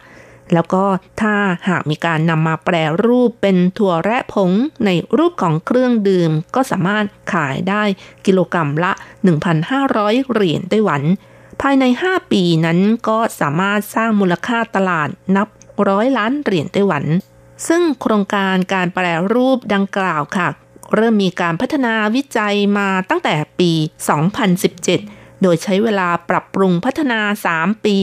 [0.54, 0.86] แล้วก็
[1.22, 1.36] ถ้า
[1.68, 4.52] หากมีการนำมาแปรรูปเป็นถั่วแระผง
[4.86, 7.84] ในรูปของเครื่องดื่ม ก็สามารถขายได้
[8.26, 8.92] กิโลกรรัมละ
[9.62, 11.02] 1,500 เหรียญไต้หวัน
[11.62, 15.48] ภายใน 5 ปีนั้นก็สามารถสร้างมูลค่าตลาดนับ
[15.88, 17.04] ร้อยล้านเหรียญไต้หวัน
[17.68, 20.48] ซึ่งโครงการการแปรรูปดังกล่าวค่ะ
[20.96, 23.72] เริ่มมีการพัฒนาวิจัยมาตั้งแต่ปี
[24.58, 27.20] 2017 โดยใช้เวลาปรับปรุงพัฒนา
[27.54, 27.98] 3 ปี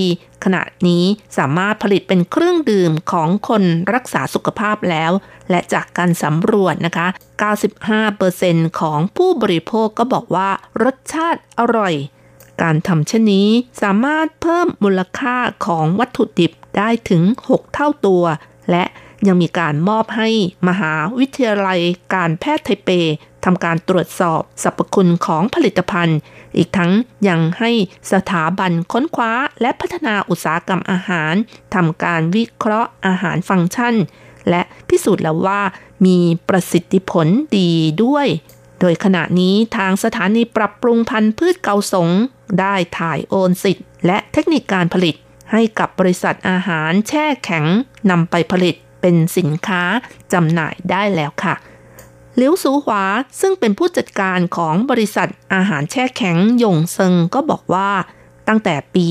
[0.44, 1.04] ขณะนี้
[1.38, 3.62] สามารถผลิตเป็นเครื่องดื่มของคน
[3.94, 5.12] รักษาสุขภาพแล้ว
[5.50, 7.06] และจากการสำรวจนะคะ
[7.92, 10.50] 95%ของผู้บริโภคก็บอกว่า
[10.82, 11.94] รสชาติอร่อย
[12.62, 13.48] การทำเช่นนี้
[13.82, 18.24] สามารถเพิ่มมูลค่าของวัตถุดิบ ได้ถึง 6 เท่าตัว
[18.70, 18.84] และ
[19.26, 20.28] ยังมีการมอบให้
[20.68, 21.80] มหาวิทยาลัย
[22.14, 22.90] การแพทย์ไทเป
[23.44, 26.18] ทำการตรวจสอบสรรพคุณของผลิตภัณฑ์
[26.56, 26.92] อีกทั้ง
[27.28, 27.70] ยังให้
[28.12, 31.34] สถาบันค้นคว้าและพัฒนาอุตสาหกรรมอาหาร
[31.74, 33.94] ทำการวิเคราะห์อาหารฟังก์ชัน
[34.48, 35.60] และพิสูจน์แล้วว่า
[36.06, 37.26] มีประสิทธิผล
[37.58, 37.72] ดี
[38.04, 38.26] ด้วย
[38.80, 42.08] โดยขณะนี้ทางสถานีปรับปรุงพันธุ์พืชเกาสง
[42.60, 45.14] ได้ถ่ายโอนสิทธิ์และเทคนิคการผลิต
[45.52, 47.64] ให้กับบริษัทอาหารแช่แข็ง
[48.10, 49.82] นำไปผลิตเป็นสินค้า
[50.32, 51.54] จำหน่ายได้แล้วค่ะ
[52.36, 53.04] เลี้ยวสูหวา
[53.40, 57.90] ซึ่งเป็นผู้จัดการของบริษัทอาหารแช่แข็งยงเซิงก็บอกว่า
[58.48, 59.06] ตั้งแต่ปี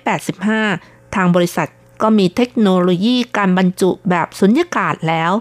[0.00, 1.68] 1985 ทางบริษัท
[2.02, 5.32] ก็มีเทคโนโลยีการบรรจุแบบสุญญากาศแล้ว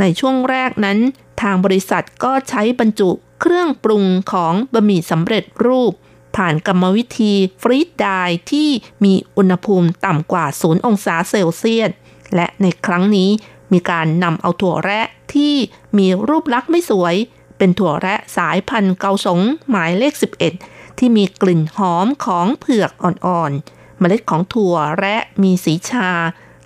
[0.00, 0.98] ในช่วงแรกนั้น
[1.42, 5.92] ทางบริษัทก็ใช้บรรจุเครื่องปรุงของบะหมี่สำเร็จรูป
[6.36, 7.32] ผ่านกรรมวิธี
[7.62, 8.08] ฟรีดได
[8.52, 8.68] ที่
[9.04, 11.90] มีอุณหภูมิต่ำกว่า 0 องศาเซลเซียส
[12.34, 13.30] และในครั้งนี้
[13.72, 15.00] มีการนำเอาถั่วแระ
[15.34, 15.54] ที่
[15.98, 17.14] มีรูปลักษณ์ไม่สวย
[17.58, 20.14] เป็นถั่วแระสายพันธุ์เกาสงหมายเลข
[20.56, 26.10] 11 ที่มีกลิ่นหอมของเผือกอ่อนๆ เมล็ดของถั่วแระมีสีชา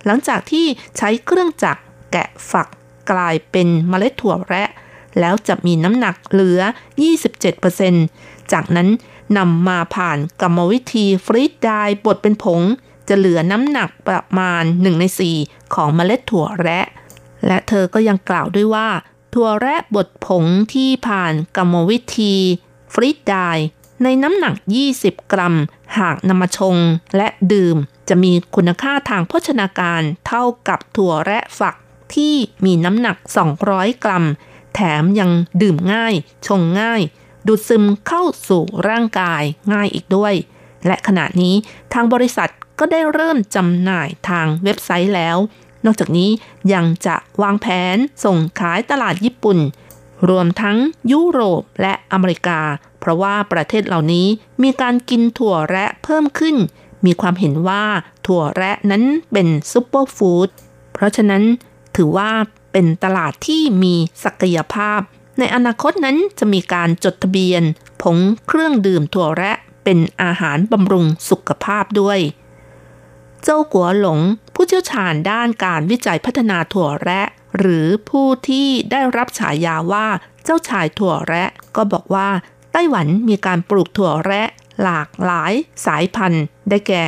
[0.05, 0.65] หลังจากที่
[0.97, 2.67] ใช้เครื่องจักรแกะฝัก
[3.11, 4.69] กลายเป็นเมล็ดถั่วแระ
[5.19, 6.61] แล้วจะมีน้ำหนักเหลือ
[7.77, 8.89] 27%จากนั้น
[9.37, 11.71] นำมาผ่านกรรมวิธีฟรีดได
[12.05, 12.61] บดเป็นผง
[13.07, 15.05] จะเหลือน้ำหนักประมาณ 1 ใน
[15.39, 16.87] 4 ของเมล็ดถั่วแระ
[17.47, 18.89] และเธอก็ยังกล่าวด้วยว่า
[19.33, 22.33] ถั่วแระบดผงที่ผ่านกรรมวิธี
[22.93, 23.35] ฟรีดได
[24.03, 24.55] ในน้ำหนัก
[24.93, 25.55] 20 กรัม
[25.97, 26.77] หากนำมาชง
[27.17, 27.77] และดื่ม
[28.09, 31.75] จะมีคุณค่าทางโภชนาการเท่ากับถั่วแระฝัก
[32.15, 33.17] ที่มีน้ำหนัก
[33.59, 34.25] 200 กรัม
[34.75, 36.13] แถมยังดื่มง่าย
[36.47, 37.01] ชงง่าย
[37.47, 40.33] ดูดซึมเข้าสู่ร่างกายง่ายอีกด้วย
[40.85, 41.55] และขณะนี้
[41.93, 45.37] ทางบริษัทก็ได้เริ่มจำหน่ายทางเว็บไซต์แล้ว
[45.85, 46.29] นอกจากนี้
[46.73, 49.57] ยังจะวางแผนส่งขายตลาดญี่ปุ่น
[50.29, 50.77] รวมทั้ง
[51.11, 52.59] ยุโรปและอเมริกา
[52.99, 54.27] เพราะว่าประเทศเหล่านี้
[54.63, 56.55] มีการกินถั่วแระเพิ่มขึ้น
[57.05, 57.83] มีความเห็นว่า
[58.25, 60.49] ถั่วแระนั้นเป็นซุปเปอร์ฟู้ด
[60.93, 61.43] เพราะฉะนั้น
[61.95, 62.31] ถือว่า
[62.71, 64.99] เป็นตลาดที่มีศักยภาพ
[65.39, 67.63] ในอนาคตนั้นจะมีการจดทะเบียน
[68.01, 68.17] ผง
[68.47, 72.19] เครื่องดื่มถั่วแระเป็นอาหารบำรุงสุขภาพด้วย
[73.43, 74.19] เจ้ากัวหลง
[74.55, 77.21] ผู้เชี่ยวชาญด้านการวิจัยพัฒนาถั่วแระ
[77.57, 80.07] หรือผู้ที่ได้รับฉายาว่า
[80.43, 82.29] เจ้าชายถั่วแระ ก็บอกว่า
[82.71, 84.43] ไต้หวันมีการปลูกถั่วแระ
[84.83, 85.53] หลากหลาย
[85.85, 87.05] สายพันธุ์ ได้แก่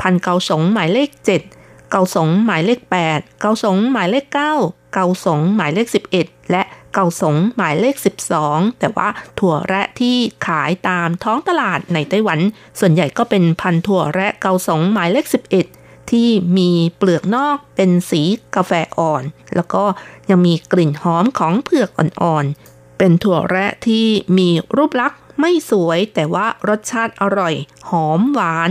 [0.00, 1.10] พันเกาสงหมายเลข
[1.50, 2.80] 7 เกาสงหมายเลข
[3.10, 4.34] 8 เกาสงหมายเลข 9
[4.92, 5.86] เกาสงหมายเลข
[6.18, 6.62] 11 และ
[6.94, 7.96] เกาสงหมายเลข
[8.38, 10.16] 12 แต่ว่าถั่วแระที่
[10.46, 12.40] ขายตามท้องตลาดในไต้หวัน
[12.78, 15.26] ส่วนใหญ่ก็เป็นพันถั่วแระเกาสงหมายเลข
[15.68, 18.22] 11 ที่มีเปลือกนอกเป็นสี
[18.54, 19.22] กาแฟอ่อน
[19.54, 19.84] แล้วก็
[20.30, 24.06] ยังมีกลิ่นหอมของเผือกอ่อนๆ เป็นถั่วแระที่
[24.38, 27.54] มีรูปลักษณ์ไม่สวยแต่ว่ารสชาติอร่อย
[27.90, 28.70] หอมหวาน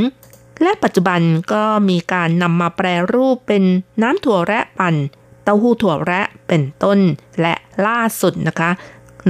[0.61, 1.21] และปัจจุบัน
[1.53, 3.63] ก็มีการนำมาแปรรูปเป็น
[4.01, 4.95] น้ำถั่วแระปั่น
[5.43, 6.99] เต้าหู้ถั่วแระเป็นต้น
[7.41, 7.53] และ
[7.85, 8.71] ล่าสุดนะคะ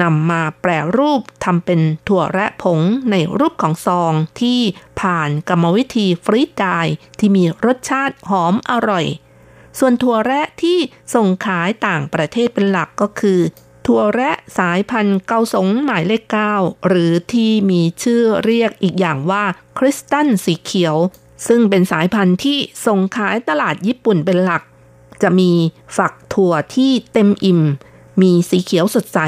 [0.01, 2.79] นำมาแปรรูปทำเป็นถั่วแระผง
[3.11, 4.59] ในรูปของซองที่
[5.01, 6.65] ผ่านกรรมวิธีฟรีดได
[7.19, 9.05] ที่มีรสชาติหอมอร่อย
[9.79, 10.77] ส่วนถั่วแระที่
[11.15, 13.39] ส่งขายต่างประเทศเป็นหลักก็คือ
[13.87, 16.55] ถั่วแระสายพันธุ์เกาสงหมายเลขเก้า
[16.87, 19.43] หรือที่มีชื่อเรียกอีกอย่างว่า
[19.77, 20.95] คริสตันสีเขียว
[21.47, 24.63] ซึ่งเป็นสายพันธุ์ที่ส่งขายตลาดญี่ปุ่นเป็นหลัก
[25.23, 25.51] จะมี
[25.97, 27.61] ฝักถั่วที่เต็มอิ่ม
[28.21, 29.19] มีสีเขียวสดใส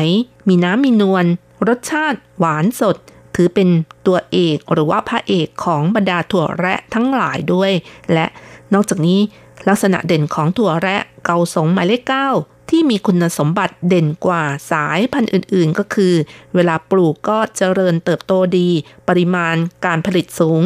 [0.48, 1.26] มีน้ำมีนวล
[1.68, 2.96] รสชาติหวานสด
[3.36, 3.70] ถือเป็น
[4.08, 7.72] ตัวเอกหรือว่าพระเอกของบรรดาถั่วแระทั้งหลายด้วย
[8.14, 8.26] และ
[8.74, 9.20] นอกจากนี้
[9.68, 12.30] ลักษณะเด่นของถั่วแระเกาสงหมายเลขเก้า
[12.70, 16.14] ที่มีคุณสมบัติเด่นกว่าสายพันธุ์อื่นๆ ก็คือ
[16.56, 18.70] เวลาปลูกก็เจริญเติบโตดี
[19.08, 20.62] ปริมาณการผลิตสูง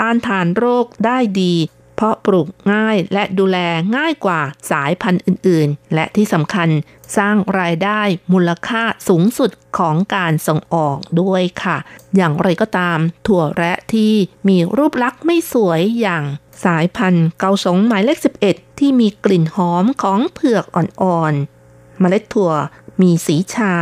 [0.00, 1.54] ต้านทานโรคได้ดี
[2.00, 3.58] เพราะปลูกง่ายและดูแล
[3.96, 4.40] ง่ายกว่า
[4.70, 6.68] สายพันธุ์อื่น ๆ และที่สำคัญ
[7.16, 8.00] สร้างรายได้
[8.32, 11.76] มูลค่าสูงสุดของการส่งออกด้วยค่ะ
[12.16, 14.14] อย่างไรก็ตาม ถั่วแระที่
[14.48, 16.24] มีรูปลักษณ์ไม่สวยอย่าง
[16.64, 18.18] สายพันธุ์เกาสงหมายเลข
[18.48, 22.52] 11 ที่มีกลิ่นหอมของเผือกอ่อนๆเมล็ดถั่ว
[23.00, 23.74] มีสีชา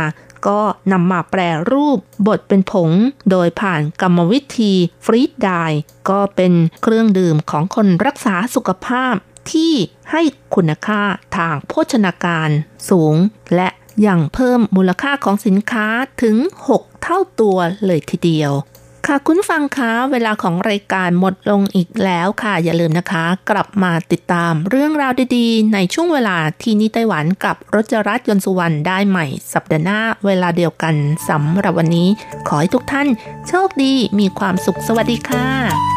[0.47, 0.59] ก็
[0.91, 2.91] นำมาแปรรูปบดเป็นผง
[3.31, 4.73] โดยผ่านกรรมวิธี
[5.05, 5.51] ฟรีดได
[6.09, 9.15] ก็เป็นเครื่องดื่มของคนรักษาสุขภาพ
[9.51, 9.73] ที่
[10.11, 10.21] ให้
[10.55, 11.01] คุณค่า
[11.37, 12.49] ทางโภชนาการ
[12.89, 13.15] สูง
[13.55, 13.69] และ
[14.07, 15.87] ยังเพิ่มมูลค่าของสินค้า
[16.21, 16.37] ถึง
[16.73, 18.51] 6 เท่าตัวเลยทีเดียว
[19.07, 30.95] ค่ะ คุณฟังคะเวลาของรายการหมดลงอีกแล้วค่ะ อย่าลืมนะคะ กลับมาติดตามเรื่องราวดีๆ ในช่วงเวลาที่นี่ไต้หวันกับรจรัสยนสุวรรณได้ใหม่ สัปดาห์หน้าเวลาเดียวกัน
[31.29, 32.09] สำหรับวันนี้
[32.47, 33.07] ขอให้ทุกท่าน
[33.47, 35.96] โชคดีมีความสุขสวัสดีค่ะ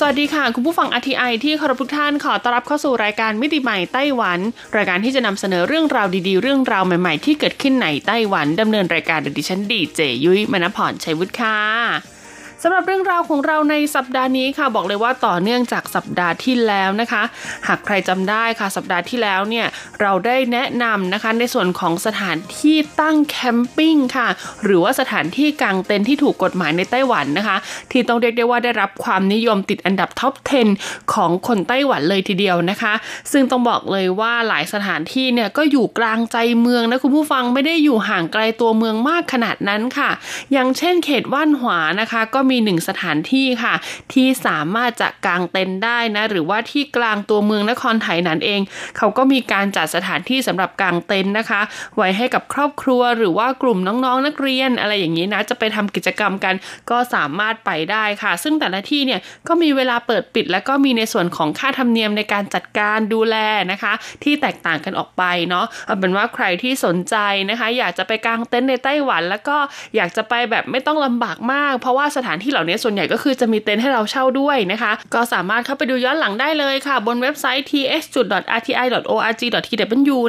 [0.00, 4.38] สวัสดีค่ะ คุณผู้ฟัง RTI ที่เคารพทุกท่านขอต้อนรับเข้าสู่รายการมิติใหม่ไต้หวัน
[4.76, 12.15] รายการที่จะนำเสนอเรื่องราวดีๆ เรื่องราวใหม่ๆ ที่เกิดขึ้นในไต้หวันดำเนินรายการโดยดิฉันดีเจยุ้ยมณพรชัยวุฒิค่ะ
[12.62, 17.22] สำหรับเรื่องราวของเราในสัปดาห์นี้ค่ะบอกเลยว่าต่อเนื่องจากสัปดาห์ที่แล้วนะคะ
[17.66, 19.66] หากใครจำได้ค่ะสัปดาห์ที่แล้วเนี่ย
[20.00, 24.28] เราได้แนะนำนะคะในส่วนของสถานที่ตั้งแคมปิ้งค่ะ
[24.64, 27.56] หรือว่าสถานที่กางเต็นท์ที่ถูกกฎหมายในไต้หวันนะคะ
[27.90, 30.34] ที่ต้องเรียกได้ว่าได้รับความนิยมติดอันดับท็อป
[30.74, 32.92] 10 ของคนไต้หวันเลยทีเดียวนะคะ
[33.32, 40.10] ซึ่งต้องบอกเลยว่าหลายสถานที่เนี่ยก็อยู่กลางใจเมืองนะคุณผู้ฟังไม่ได้อยู่ห่างไกลตัวเมืองมากขนาดนั้นค่ะ
[40.52, 43.74] อย่างเช่นเขตว่านหวานะคะ ก็มีีหนึ่งสถานที่ค่ะ
[44.12, 48.60] ที่สามารถจะกางเต็นท์ได้นะ หรือว่าที่กลางตัวเมืองนครไถนั้นเอง
[48.96, 51.60] เขาก็มีการจัดสถานที่สำหรับกางเต็นท์นะคะ
[51.96, 56.54] ไว้ให้กับครอบครัวหรือว่ากลุ่มน้องๆ นักเรียนอะไรอย่างนี้นะ จะไปทำกิจกรรมกัน
[56.90, 63.36] ก็สามารถไปได้ค่ะ ซึ่งแต่ละที่เนี่ยก็มีเวลาเปิดปิด แล้วก็มีในส่วนของค่าธรรมเนียมในการจัดการดูแล
[63.72, 63.92] นะคะ
[64.24, 67.16] ที่แตกต่างกันออกไปเนาะเอาเป็นว่าใครที่สนใจ
[67.50, 69.56] นะคะ อยากจะไปกางเต็นท์ในไต้หวัน แล้วก็
[69.96, 78.96] อยากจะไปแบบไม่ต้องลำบากมาก เพราะว่าสถานที่เหล่านี้ส่วนใหญ่ก็คือจะมีเต็นท์ให้เราเช่าด้วยนะคะ ก็สามารถเข้าไปดูย้อนหลังได้เลยค่ะ บนเว็บไซต์ th.rti.org.tw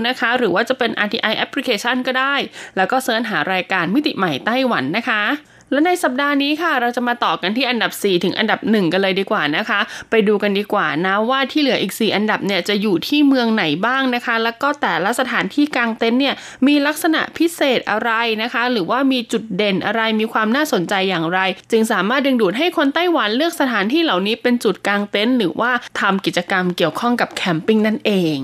[0.08, 2.36] นะคะ หรือว่าจะเป็น RTI application ก็ได้
[2.78, 5.22] แล้วก็เสิร์ชหารายการมิติใหม่ไต้หวันนะคะ
[5.72, 16.36] และในสัปดาห์นี้ค่ะ เราจะมาต่อกันที่อันดับ 4 ถึงอันดับ 1 กันเลยดีกว่านะคะ ไปดูกันดีกว่านะว่าที่เหลืออีก 4 อันดับเนี่ยจะอยู่ที่เมืองไหนบ้างนะคะ แล้วก็แต่ละสถานที่กลางเต็นท์เนี่ย
[16.68, 18.12] มีลักษณะพิเศษอะไร
[18.42, 21.40] นะคะ หรือว่ามีจุดเด่นอะไรมีความน่าสนใจอย่างไร
[21.72, 28.38] จึงสามารถดึงดูดให้คนไต้หวันเลือกสถานที่เหล่านี้เป็นจุดกลางเต็นท์หรือว่าทำกิจกรรมเกี่ยวข้องกับแคมปิ้งนั่นเอง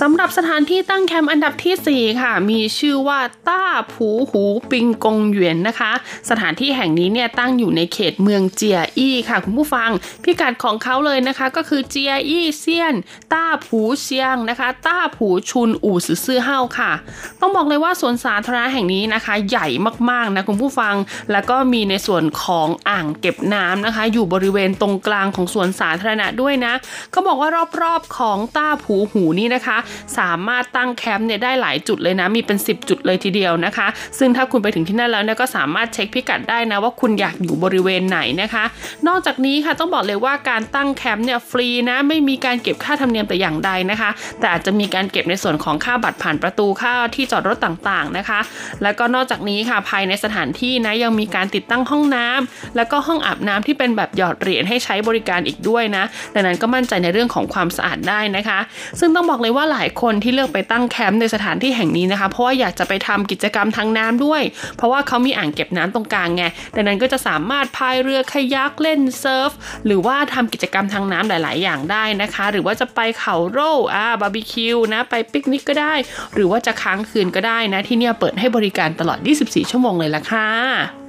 [0.00, 5.92] สำหรับสถานที่ตั้งแคมป์อันดับที่ 4 ค่ะ มีชื่อว่าต้าผูหูปิงกงเหวียนนะคะ
[6.30, 9.90] สถานที่แห่งนี้เนี่ยตั้งอยู่ในเขตเมืองเจียอี้ค่ะ คุณผู้ฟัง
[10.24, 12.94] พิกัดของเขาเลยนะคะ ก็คือเจียอี้เซียน
[13.32, 16.92] ต้าผูเซียงนะคะ ต้าผูชุนอู่ซื่อซื่อเฮาค่ะ
[17.40, 19.66] ต้องบอกเลยว่าสวนสาธารณะแห่งนี้นะคะ ใหญ่
[20.10, 20.94] มากๆนะคุณผู้ฟัง
[21.32, 26.72] แล้วก็มีในส่วนของอ่างเก็บน้ำนะคะ อยู่บริเวณตรงกลางของสวนสาธารณะด้วยนะ
[27.10, 27.48] เขาบอกว่า
[27.80, 29.78] รอบๆของต้าผูหูนี่นะคะ
[30.18, 33.86] สามารถตั้งแคมป์เนี่ยได้หลายจุดเลยนะ มีเป็น 10 จุดเลยทีเดียวนะคะ
[34.18, 38.64] ซึ่งถ้าคุณไปถึงที่นั่นแล้วเนี่ยก็สามารถเช็คพิกัดได้นะว่าคุณอยากอยู่บริเวณไหนนะคะ
[39.08, 48.40] นอกจากนี้ค่ะต้องบอกเลยว่าการตั้งแคมป์เนี่ยฟรีนะไม่มีการเก็บค่าธรรมเนียมแต่อย่างใดนะคะ แต่อาจจะมีการเก็บในส่วนของค่าบัตรผ่านประตูค่าที่จอดรถต่างๆนะคะ
[48.82, 58.58] แล้วก็นอกจากนี้ค่ะภายในสถานที่นะยังมีการติดตั้งห้องน้ำแล้วก็ห้องอาบน้ำที่เป็นแบบหยอดเหรียญให้ใช้บริการอีกด้วยนะดังนั้นก็มั่นใจในเรื่องของความสะอาดได้นะคะ
[59.00, 64.42] ซึ่งต้องบอกเลยว่าหลายายคนที่เลือกไปตั้งแคมป์ในสถานที่แห่งนี้นะคะ เพราะว่าอยากจะไปทำกิจกรรมทางน้ำด้วย
[64.76, 69.50] เพราะว่าเขามีอ่างเก็บน้ำตรงกลางไงดังนั้นก็จะสามารถพายเรือคายักเล่นเซิร์ฟ
[69.86, 75.94] หรือว่าทำกิจกรรมทางน้ำหลาย ๆ อย่างได้นะคะ หรือว่าจะไปเขาโร่อ่าบาร์บีคิวนะไปปิกนิกก็ได้
[76.34, 80.99] หรือว่าจะค้างคืนก็ได้นะที่นี่เปิดให้บริการตลอด 24 ชั่วโมงเลยละค่ะ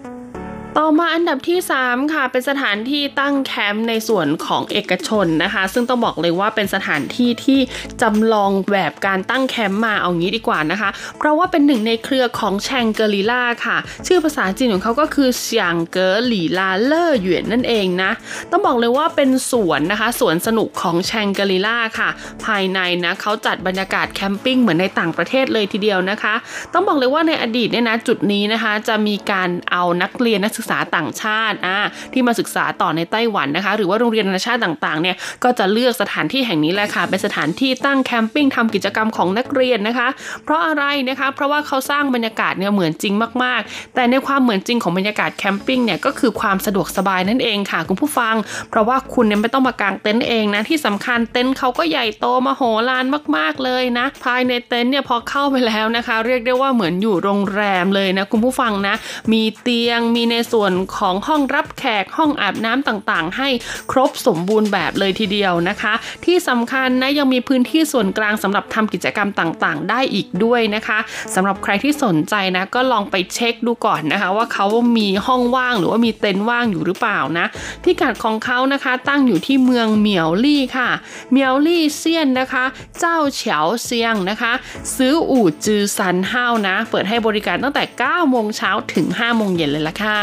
[0.78, 7.60] ต่อมาอันดับที่ 3 ค่ะ เป็นสถานที่ตั้งแคมป์ในส่วนของเอกชนนะคะ ซึ่งต้องบอกเลยว่าเป็นสถานที่ที่
[8.02, 18.12] จำลองแบบการตั้งแคมป์มาเอางี้ดีกว่านะคะ เพราะว่าเป็นหนึ่งในเครือของแชงเกอริล่าค่ะ ชื่อภาษาจีนของเขาก็คือ香格里拉樂園 นั่นเองนะ
[18.52, 22.10] ต้องบอกเลยว่าเป็นสวนนะคะสวนสนุกของแชงเกอริล่าค่ะ
[22.46, 26.34] ภายในนะเขาจัดบรรยากาศแคมปิ้งเหมือนในต่างประเทศเลยทีเดียวนะคะ
[26.74, 31.78] ต้องบอกเลยว่าในอดีตเนี่ยนะจุดนี้นะคะ จะมีการเอานักเรียนนักศึกึกษาต่างชาติอ่า
[32.14, 40.08] ที่มาศึกษาต่อในไต้หวันนะคะ หรือว่าโรงเรียนนานาชาติต่างๆเนี่ยก็จะเลือกสถานที่แห่งนี้แหละค่ะเป็นสถานที่ตั้งแคมปิ้งทำกิจกรรมของนักเรียนนะคะ
[40.44, 48.36] เพราะอะไรนะคะ เพราะว่าเขาสร้างบรรยากาศเนี่ยเหมือนจริงมากๆ แต่ในความเหมือนจริงของบรรยากาศแคมปิ้งเนี่ยก็คือความสะดวกสบายนั่นเองค่ะคุณผู้ฟัง
[48.70, 53.06] เพราะว่าคุณเนี่ยไม่ต้องมากางเต็นท์เองนะที่สำคัญเต็นท์เขาก็ใหญ่โตมโหฬาร
[53.38, 58.96] มาก ๆเลยนะ ภายในเต็นท์เนี่ยพอเข้าไปแล้วนะคะ เรียกได้ว่าเหมือนอยู่โรงแรมเลยนะคุณผู้ฟังนะ
[59.34, 63.50] มีเตียงมีในส่วนของห้องรับแขกห้องอาบน้ำต่างๆ ให้
[63.92, 65.94] ครบสมบูรณ์แบบเลยทีเดียวนะคะ
[66.26, 71.00] ที่สำคัญนะยังมีพื้นที่ส่วนกลางสำหรับทำกิจกรรมต่างๆ ได้อีกด้วยนะคะ
[71.36, 74.66] สำหรับใครที่สนใจนะก็ลองไปเช็คดูก่อนนะคะ ว่าเขา
[74.98, 77.46] มีห้องว่างหรือว่ามีเต็นท์ว่างอยู่หรือเปล่านะ
[77.84, 80.90] พิกัดของเขานะคะตั้งอยู่ที่เมืองเหมียวลี่ค่ะ
[81.32, 82.66] เหมียวลี่เซียนนะคะ
[83.00, 84.54] เจ้าเฉาเซียงนะคะ
[84.96, 90.22] ซื้ออู่จือซันห้านะ เปิดให้บริการตั้งแต่ 9 โมงเช้าถึง 5 โมงเย็นเลยละค่ะ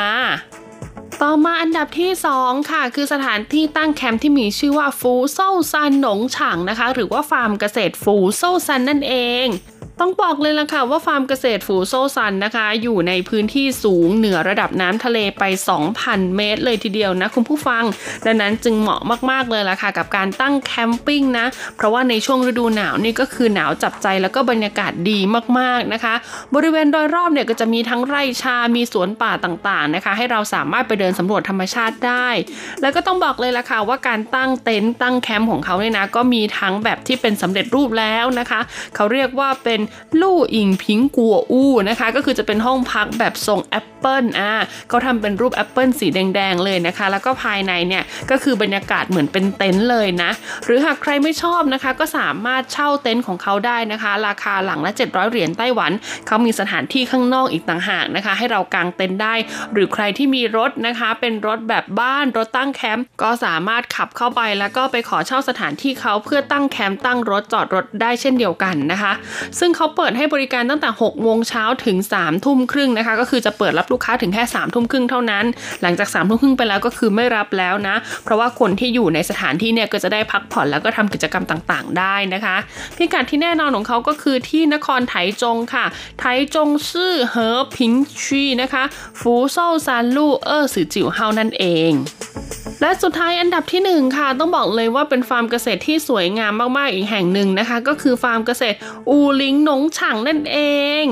[1.23, 2.11] ต่อมาอันดับที่
[2.41, 5.39] 2 ค่ะ คือสถานที่ตั้งแคมป์ที่มีชื่อว่าฟูโซ
[5.73, 9.15] ซันหนงฉางนะคะ หรือว่าฟาร์มเกษตรฟูโซซันนั่นเอ
[9.45, 9.47] ง
[10.01, 15.43] ต้องบอกเลยล่ะค่ะว่าฟาร์มเกษตรฟูโซซันนะคะ อยู่ในพื้นที่สูงเหนือระดับน้ำทะเลไป
[15.89, 17.85] 2,000 เมตรเลยทีเดียวนะคุณผู้ฟัง
[18.27, 21.47] ดังนั้นจึงเหมาะมากๆเลยล่ะค่ะกับการตั้งแคมปิ้งนะ
[21.77, 25.19] เพราะว่าในช่วงฤดูหนาวนี่ก็คือหนาวจับใจแล้วก็บรรยากาศดี
[25.59, 26.15] มากๆนะคะ
[26.55, 32.29] บริเวณโดยรอบเนี่ยก็จะมีทั้งไร่ชา มีสวนป่าต่างๆนะคะ ให้เราสามารถไปเดินสำรวจธรรมชาติได้
[32.81, 38.61] แล้วก็ต้องบอกเลยล่ะค่ะว่าการตั้งเต็นท์ตั้งแคมป์ของเขาเนี่ยนะก็มีทั้งแบบที่เป็นสำเร็จรูปแล้วนะคะ
[38.95, 39.81] เขาเรียกว่าเป็น
[40.21, 44.53] ลู่อิงพิงกัวอู้นะคะ ก็คือจะเป็นห้องพักแบบทรงแอปเปิลอ่า
[44.89, 50.31] เขาทำเป็นรูปแอปเปิลสีแดงๆเลยนะคะ แล้วก็ภายในเนี่ยก็คือบรรยากาศเหมือนเป็นเต็นท์เลยนะ
[50.65, 55.93] หรือหากใครไม่ชอบนะคะ ก็สามารถเช่าเต็นท์ของเขาได้นะคะ ราคาหลังละ 700 เหรียญไต้หวัน
[56.27, 59.35] เขามีสถานที่ข้างนอกอีกต่างหากนะคะ ให้เรากางเต็นท์ได้
[59.73, 69.13] หรือใครที่มีรถนะคะ เป็นรถแบบบ้านรถตั้งแคมป์ก็สามารถขับเข้าไปแล้วก็ไปขอเช่าสถานที่เขาเพื่อตั้งแคมป์ตั้งรถจอดรถได้เช่นเดียวกันนะคะ
[69.59, 75.45] ซึ่งเขาเปิดให้บริการตั้งแต่6โมงเช้าถึง3ทุ่มครึ่งนะคะ ก็คือจะเปิดรับลูกค้าถึงแค่3ทุ่มครึ่งเท่านั้น
[75.83, 82.57] หลังจาก3ทุ่มครึ่งไปแล้วก็คือไม่รับแล้วนะ เพราะว่าคนที่อยู่ในสถานที่เนี่ยก็จะได้พักผ่อนแล้วก็ทำกิจกรรมต่างๆ ได้นะคะ
[82.97, 85.85] พิกัดที่แน่นอนของเขาก็คือที่นครไถจงค่ะ
[86.21, 86.25] ไถ
[86.55, 87.93] จงซื่อเหอพิง
[88.25, 88.85] ชีนะคะ
[89.21, 89.57] ฟูโซ
[89.87, 91.93] ซานลู่เออสือจิ๋วเฮานั่นเอง
[92.81, 98.77] และสุดท้ายอันดับที่ 1 ค่ะ ต้องบอกเลยว่าเป็นฟาร์มเกษตรที่สวยงามมากๆอีกแห่งหนึ่งนะคะ ก็คือฟาร์มเกษตร
[99.11, 100.59] อูลิงหนงฉางนั่นเอ
[101.03, 101.05] ง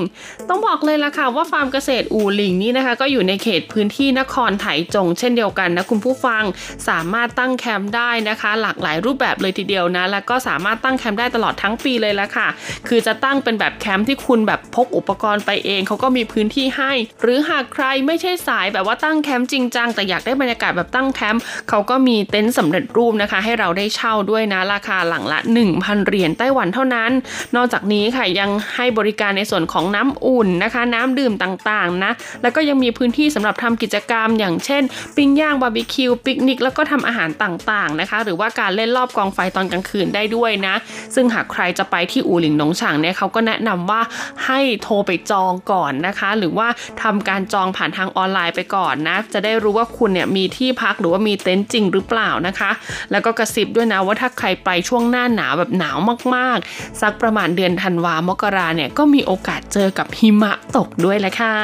[0.49, 6.45] ต้องบอกเลยล่ะค่ะว่าฟาร์มเกษตรอู่หลิงนี่นะคะ ก็อยู่ในเขตพื้นที่นครไถจง เช่นเดียวกันนะคุณผู้ฟัง
[6.89, 12.49] สามารถตั้งแคมป์ได้นะคะ หลากหลายรูปแบบเลยทีเดียวนะ แล้วก็สามารถตั้งแคมป์ได้ตลอดทั้งปีเลยละค่ะ
[12.89, 16.93] คือจะตั้งเป็นแบบแคมป์ที่คุณแบบพกอุปกรณ์ไปเองเขาก็มีพื้นที่ให้
[17.23, 25.39] หรือหากใครไม่ใช่สายแบบว่าตั้งแคมป์จริงจังแต่อยากได้บรรยากาศแบบตั้งแคมป์เขาก็มีเต็นท์สำเร็จรูปนะคะ ให้เราได้เช่าด้วยนะราคาหลังละ
[25.73, 27.11] 1,000เหรียญไต้หวันเท่านั้น
[27.57, 34.83] นอกจากนี้ค่ะยังให้บริการในส่วนของน้ำอุ่นนะคะ น้ำดื่มต่างๆนะ แล้วก็ยังมีพื้นที่สำหรับทำกิจกรรม อย่างเช่น
[35.17, 40.75] ปิ้งย่างบาร์บีคิวปิกนิกแล้วก็ทำอาหารต่างๆนะคะ หรือว่าการเล่นรอบกองไฟตอนกลางคืนได้ด้วยนะ
[41.15, 44.01] ซึ่งหากใครจะไปที่อู่หลิงหนงฉางเนี่ยเขาก็แนะนำว่า
[44.47, 46.69] ให้โทรไปจองก่อนนะคะ หรือว่า
[47.03, 52.71] ทำการจองผ่านทางออนไลน์ไปก่อนนะจะได้รู้ว่าคุณเนี่ยมีที่พักหรือว่ามีเต็นท์จริงหรือเปล่านะคะ
[53.11, 55.97] แล้วก็กระซิบด้วยนะว่าถ้าใครไปช่วงหน้าหนาวแบบหนาว
[56.35, 61.57] มากๆ สักประมาณเดือนธันวามกราเนี่ยก็มีโอกาสเจอกับหิมะตกด้วยแหละค่ะ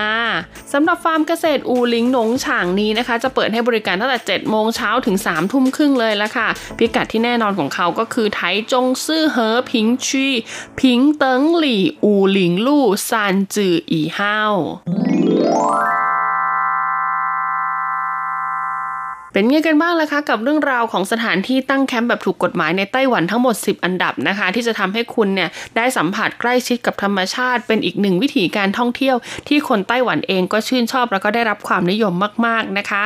[0.72, 6.48] สำหรับฟาร์มเกษตรอูหลิงหนงฉางนี้นะคะ จะเปิดให้บริการตั้งแต่7โมงเช้าถึง3ทุ่มครึ่งเลยละค่ะ
[6.78, 8.40] พิกัดที่แน่นอนของเขาก็คือไท
[8.72, 10.26] จงซื่อเหอพิงชี
[10.80, 14.38] พิงเติงหลี่อูหลิงลู่ซานจืออีเฮา
[19.32, 29.16] เป็นไงกันบ้างล่ะคะกับเรื่องราวของสถานที่ตั้งแคมป์แบบถูกกฎหมายในไต้หวันทั้งหมด 10 อันดับนะคะ ที่จะทำให้คุณเนี่ยได้สัมผัสใกล้ชิดกับธรรมชาติ เป็นอีกหนึ่งวิถีการท่องเที่ยว
[29.48, 32.12] ที่คนไต้หวันเองก็ชื่นชอบแล้วก็ได้รับความนิยม
[32.46, 33.04] มากๆนะคะ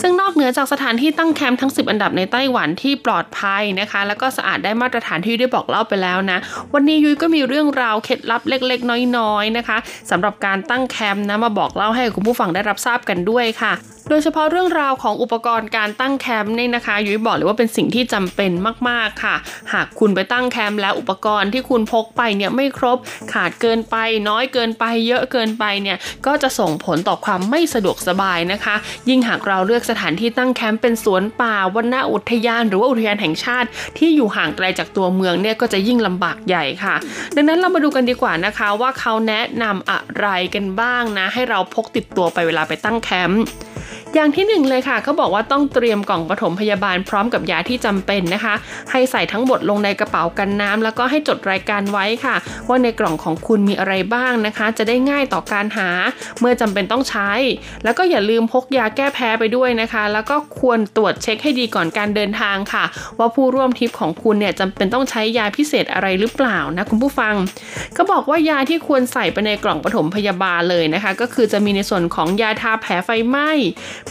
[0.00, 6.38] ซึ่งนอกเหนือจากสถานที่ตั้งแคมป์ทั้ง 10 อันดับในไต้หวันที่ปลอดภัยนะคะ แล้วก็สะอาดได้มาตรฐานที่ได้บอกเล่าไปแล้วนะ
[6.74, 9.78] วันนี้ยุ้ยก็มีเรื่องราวเคล็ดลับเล็ก ๆ น้อยๆนะคะ
[10.10, 13.74] สำหรับการตั้งแคมป์นะมาบอกเล่าให้คุณผู้ฟังได้รับทราบกันด้วยค่ะ
[14.08, 18.50] โดยเฉพาะเรื่องราวของอุปกรณ์การตั้งแคมป์นี่นะคะยุ้ยบอกเลยว่าเป็นสิ่งที่จำเป็น
[18.88, 19.36] มากๆค่ะ
[19.72, 22.98] หากคุณไปตั้งแคมป์แล้วอุปกรณ์ที่คุณพกไปเนี่ยไม่ครบ
[23.32, 23.96] ขาดเกินไป
[24.28, 25.96] น้อยเกินไป เยอะเกินไปเนี่ย
[26.26, 28.74] ก็จะส่งผลต่อความไม่สะดวกสบายนะคะ
[29.08, 36.94] ยิ่งหากเราเลือกสถานที่ตั้งแคมป์เป็นสวนป่าวนนาอุทยาน หรือว่าอุทยานแห่งชาติ ที่อยู่ห่างไกลจากตัวเมืองเนี่ยก็จะยิ่งลำบากใหญ่ค่ะ
[37.36, 43.42] ดังนั้นเรามาดูกันดีกว่านะคะว่าเขาแนะนำอะไรกันบ้างนะ ให้เราพกติดตัวไปเวลาไปตั้งแคมป์
[44.14, 48.54] อย่างที่หนึ่งเลยค่ะเขาบอกว่าต้องเตรียมกล่องปฐมพยาบาลพร้อมกับยาที่จำเป็นนะคะ
[48.90, 52.36] ให้ใส่ทั้งหมดลงในกระเป๋ากันน้ำแล้วก็ให้จดรายการไว้ค่ะ
[52.68, 55.88] ว่าในกล่องของคุณมีอะไรบ้างนะคะ จะได้ง่ายต่อการหา
[56.40, 57.30] เมื่อจำเป็นต้องใช้
[57.84, 62.84] แล้วก็อย่าลืมพกยาแก้แพ้ไปด้วยนะคะ แล้วก็ควรตรวจเช็คให้ดีก่อนการเดินทางค่ะ
[63.18, 67.34] ว่าผู้ร่วมทริปของคุณเนี่ยจำเป็นต้องใช้ยาพิเศษอะไรหรือเปล่านะคุณผู้ฟัง
[67.96, 73.50] ก็บอกว่ายาที่ควรใส่ไปในกล่องปฐมพยาบาลเลยนะคะ ก็คือจะมีในส่วนของยาทาแผลไฟไหม้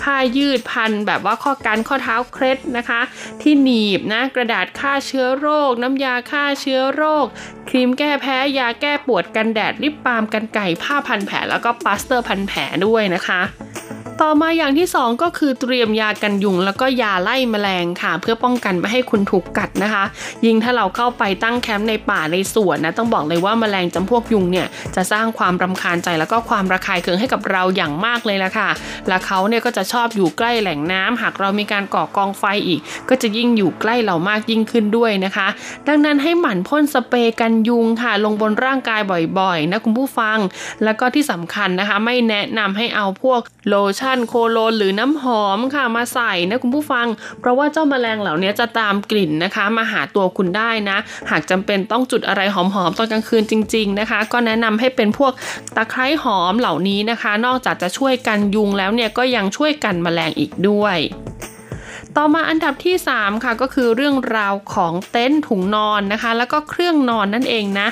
[0.01, 3.01] ผ้ายืดพันแบบว่าข้อกันข้อเท้าเคล็ดนะคะ
[3.41, 7.25] ที่หนีบนะกระดาษฆ่าเชื้อโรค น้ำยาฆ่าเชื้อโรค
[7.69, 13.41] ครีมแก้แพ้ยาแก้ปวดกันแดดลิปบาล์มกรรไกรผ้าพันแผลแล้วก็พลาสเตอร์พันแผลด้วยนะคะ
[14.19, 20.03] ต่อมาอย่างที่ 2 ก็คือเตรียมยากันยุง แล้วก็ยาไล่แมลงค่ะ เพื่อป้องกันไม่ให้คุณถูกกัดนะคะ
[20.45, 28.69] ยิ่งถ้าเราเข้าไปตั้งแคมป์ในป่าในสวนนะต้องบอกเลยว่าแมลงจำพวกยุงเนี่ยจะสร้างความรำคาญใจแล้วก็ความระคายเคืองให้กับเราอย่างมากเลยละค่ะ
[29.07, 35.47] และเขาเนี่ยก็จะชอบอยู่ใกล้แหล่งน้ำหากเรามีการก่อกองไฟอีก ก็จะยิ่งอยู่ใกล้เรามากยิ่งขึ้นด้วยนะคะ
[35.87, 39.01] ดังนั้นให้หมั่นพ่นสเปรย์กันยุงค่ะ ลงบนร่างกาย
[39.39, 40.37] บ่อยๆนะคุณผู้ฟัง
[40.83, 47.07] แล้วก็ที่สำคัญนะคะ ไม่แนะนำให้เอาพวกโลชั่นโคโลญหรือน้ำหอมค่ะมาใส่นะคุณผู้ฟัง
[47.39, 50.97] เพราะว่าเจ้าแมลงเหล่านี้จะตามกลิ่นนะคะ มาหาตัวคุณได้นะ
[51.31, 55.33] หากจำเป็นต้องจุดอะไรหอมๆตอนกลางคืนจริง ๆนะคะ ก็แนะนำให้เป็นพวก
[55.75, 60.97] ตะไคร้หอมเหล่านี้นะคะ นอกจากจะช่วยกันยุงแล้วเนี่ยก็ยังช่วยกันแมลงอีกด้วย
[62.17, 67.87] ต่อมาอันดับที่ 3 ค่ะก็คือเรื่องราวของเต็นท์ถุงนอนนะคะ แล้วก็เครื่องนอนนั่นเองนะ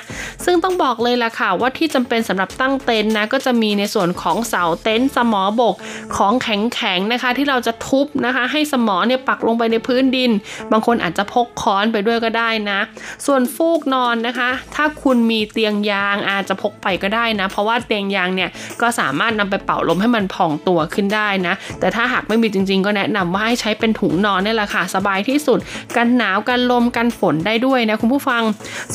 [0.46, 5.76] ซึ่งต้องบอกเลยล่ะค่ะว่าที่จำเป็นสำหรับตั้งเต็นท์นะก็จะมีในส่วนของเสาเต็นท์สมอบก
[6.18, 10.32] ของแข็งๆนะคะ ที่เราจะทุบนะคะ ให้สมอเนี่ยปักลงไปในพื้นดิน
[10.72, 12.80] บางคนอาจจะพกค้อนไปด้วยก็ได้นะ
[13.26, 18.50] ส่วนฟูกนอนนะคะ ถ้าคุณมีเตียงยางอาจจะพกไปก็ได้นะ เพราะว่าเตียงยางเนี่ย
[18.82, 25.60] ก็สามารถนำไปเป่าลมให้มันพองตัวขึ้นได้นะ แต่ถ้าหากไม่มีจริง ๆ ก็แนะนำว่าให้ใช้เป็นถุงนอนนี่แหละค่ะ สบายที่สุด
[25.96, 28.44] กันหนาวกันลมกันฝนได้ด้วยนะคุณผู้ฟัง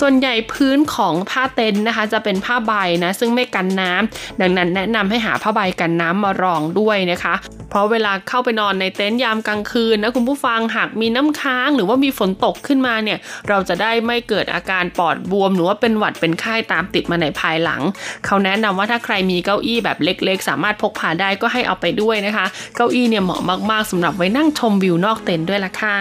[0.01, 2.73] ส่วนใหญ่พื้นของผ้าเต็นท์นะคะ จะเป็นผ้าใบ
[3.05, 7.35] นะ ซึ่งไม่กันน้ำดังนั้นแนะนำให้หาผ้าใบกันน้ำมารองด้วยนะคะ
[7.71, 17.81] เพราะเวลาเข้าไปนอนในเต็นท์ยามกลางคืนนะคุณผู้ฟังหากมีน้ำค้างหรือว่ามีฝนตกขึ้นมาเนี่ยเราจะได้ไม่เกิดอาการปอดบวม หรือว่าเป็นหวัดเป็นไข้าตามติดมาในภายหลัง
[18.27, 22.47] เขาแนะนำว่าถ้าใครมีเก้าอี้แบบเล็ก ๆ สามารถพกพาได้ก็ให้เอาไปด้วยนะคะ
[22.77, 23.41] เก้าอี้เนี่ยเหมาะ
[23.71, 25.99] มากๆสำหรับไว้นั่งชมวิวนนอกเต็นท์ด้วยล่ะค่ะ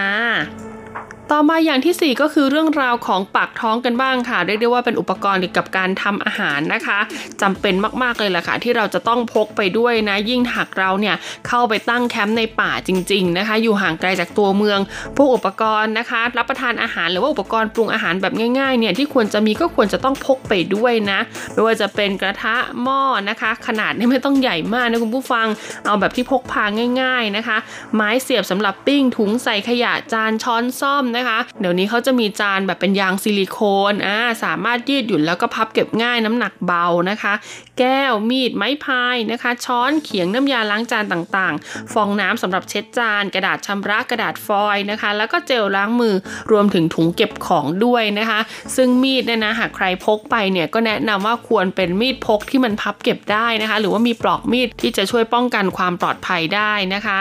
[1.32, 6.98] ต่อมาอย่างที่ 4 ก็คือเรื่องราวของปากท้องกันบ้างค่ะ เรียกได้ว่าเป็นอุปกรณ์เกี่ยวกับการทำอาหารนะคะ
[7.42, 11.16] จำเป็นมากๆเลยแหละค่ะ ที่เราจะต้องพกไปด้วยนะ ยิ่งหากเราเนี่ย
[11.48, 14.78] เข้าไปตั้งแคมป์ในป่าจริง ๆนะคะ อยู่ห่างไกลจากตัวเมือง
[15.16, 21.20] พวกอุปกรณ์นะคะ รับประทานอาหารหรือว่าอุปกรณ์ปรุงอาหารแบบง่ายๆเนี่ยที่ควรจะมีก็ควรจะต้องพกไปด้วยนะ
[21.52, 25.46] ไม่ว่าจะเป็นกระทะหม้อนะคะ ขนาดนี่ไม่ต้องใหญ่มากนะคุณผู้ฟัง
[25.84, 26.64] เอาแบบที่พกพา
[27.02, 27.56] ง่าย ๆนะคะ
[27.94, 33.58] ไม้เสียบสำหรับปิ้งถุงใส่ขยะจานช้อนซ่อมนะคะ เดี๋ยวนี้เขาจะมีจานแบบเป็นยางซิลิโค
[33.92, 37.34] นอ่าสามารถยืดหยุ่นแล้วก็พับเก็บง่ายน้ำหนักเบานะคะ
[37.78, 46.14] แก้วมีดไม้พายนะคะ ช้อนเขียงน้ำยาล้างจานต่างๆ ฟองน้ำสำหรับเช็ดจาน กระดาษชำระกระดาษฟอยล์นะคะ แล้วก็เจลล้างมือ
[46.50, 48.40] รวมถึงถุงเก็บของด้วยนะคะ
[48.76, 57.20] ซึ่งมีดเนี่ยนะหากใครพกไปเนี่ยก็แนะนำว่าควรเป็นมีดพกที่มันพับเก็บได้นะคะ หรือว่ามีปลอกมีดที่จะช่วยป้องกันความปลอดภัยได้นะคะ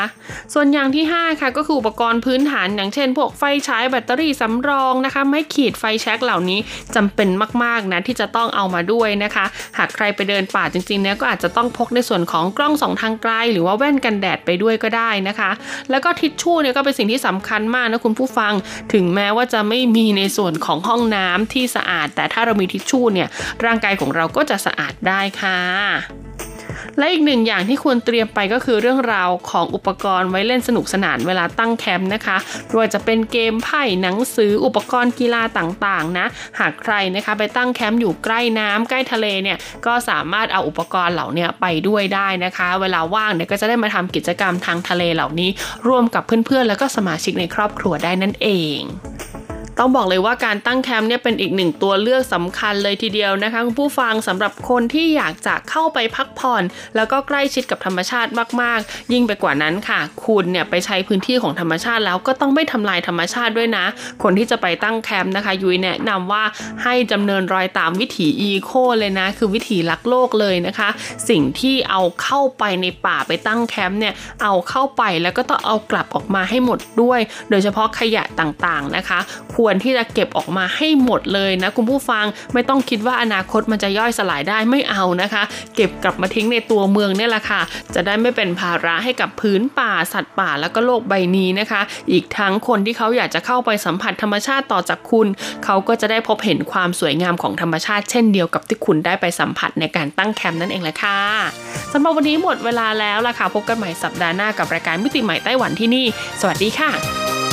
[0.54, 6.60] ส่วนอย่างที่ 5 ค่ะก็คืออุปกรณ์พื้นฐานอย่างเช่นพวกไฟฉายแบตเตอรี่สำรองนะคะ ไม้ขีดไฟแช็กเหล่านี้
[6.96, 7.30] จำเป็น
[7.64, 9.46] มากๆนะที่จะต้องเอามาด้วยนะคะ
[9.78, 15.52] หากใครไปเดินป่าจริงๆเนี่ยก็อาจจะต้องพกในส่วนของกล้องสองทางไกล หรือว่าแว่นกันแดดไปด้วยก็ได้นะคะ
[15.90, 18.54] แล้วก็ทิชชู่เนี่ยก็เป็นสิ่งที่สำคัญมากนะคุณผู้ฟัง
[18.94, 23.28] ถึงแม้ว่าจะไม่มีในส่วนของห้องน้ำที่สะอาด แต่ถ้าเรามีทิชชู่เนี่ย
[23.66, 26.23] ร่างกายของเราก็จะสะอาดได้ค่ะ
[26.98, 36.26] และอีกหนึ่งอย่างที่ควรเตรียมไปก็คือเรื่องราวของอุปกรณ์ไว้เล่นสนุกสนานเวลาตั้งแคมป์นะคะไม่ว่าจะเป็นเกมไพ่หนังสืออุปกรณ์กีฬาต่างๆนะ
[36.60, 45.50] หากใครนะคะไปตั้งแคมป์อยู่ใกล้น้ำใกล้ทะเลเนี่ยก็สามารถเอาอุปกรณ์เหล่านี้ไปด้วยได้นะคะ เวลาว่างเนี่ยก็จะได้มาทำกิจกรรมทางทะเลเหล่านี้
[45.88, 48.80] ร่วมกับเพื่อนๆ แล้วก็สมาชิกในครอบครัวได้นั่นเอง
[49.80, 56.64] ต้องบอกเลยว่าการตั้งแคมป์เนี่ยเป็นอีกหนึ่งตัวเลือกสำคัญเลยทีเดียวนะคะคุณผู้ฟังสำหรับคนที่อยากจะเข้าไปพักผ่อน
[56.96, 58.30] แล้วก็ใกล้ชิดกับธรรมชาติ
[58.62, 63.86] มากๆ ยิ่งไปกว่านั้นค่ะ คุณเนี่ยไปใช้พื้นที่ของธรรมชาติแล้วก็ต้องไม่ทำลายธรรมชาติด้วยนะ
[64.24, 66.44] คนที่จะไปตั้งแคมป์นะคะ ยุ้ยแนะนำว่า
[66.84, 70.90] ให้ดำเนินรอยตามวิถีอีโคเลยนะ คือวิถีรักโลกเลยนะคะ
[71.30, 74.14] สิ่งที่เอาเข้าไปในป่าไปตั้งแคมป์เนี่ย
[74.44, 77.20] เอาเข้าไปแล้วก็ต้องเอากลับออกมาให้หมดด้วย
[77.50, 79.20] โดยเฉพาะขยะต่างๆนะคะ
[79.64, 85.44] ควรที่จะเก็บออกมาให้หมดเลยนะคุณผู้ฟังไม่ต้องคิดว่าอนาคตมันจะย่อยสลายได้ไม่เอานะคะ
[85.76, 87.62] เก็บกลับมาทิ้งในตัวเมืองเนี่ยแหละค่ะ
[87.96, 95.28] จะได้ไม่เป็นภาระให้กับพื้นป่าสัตว์ป่าแล้วก็โลกใบนี้นะคะ อีกทั้งคนที่เขาอยากจะเข้าไปสัมผัสธรรมชาติต่อจากคุณ
[95.66, 101.20] เขาก็จะได้พบเห็นความสวยงามของธรรมชาติ เช่นเดียวกับที่คุณได้ไปสัมผัสในการตั้งแคมป์นั่นเองแหละค่ะ
[101.94, 106.06] สำหรับวันนี้หมดเวลาแล้วล่ะค่ะพบกันใหม่สัปดาห์หน้ากับรายการมิติใหม่ไต้หวันที่นี่
[106.42, 107.53] สวัสดีค่ะ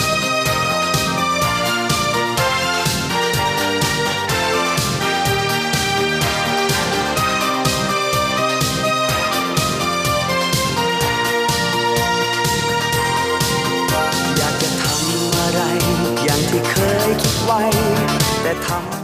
[18.62, 18.99] 他们。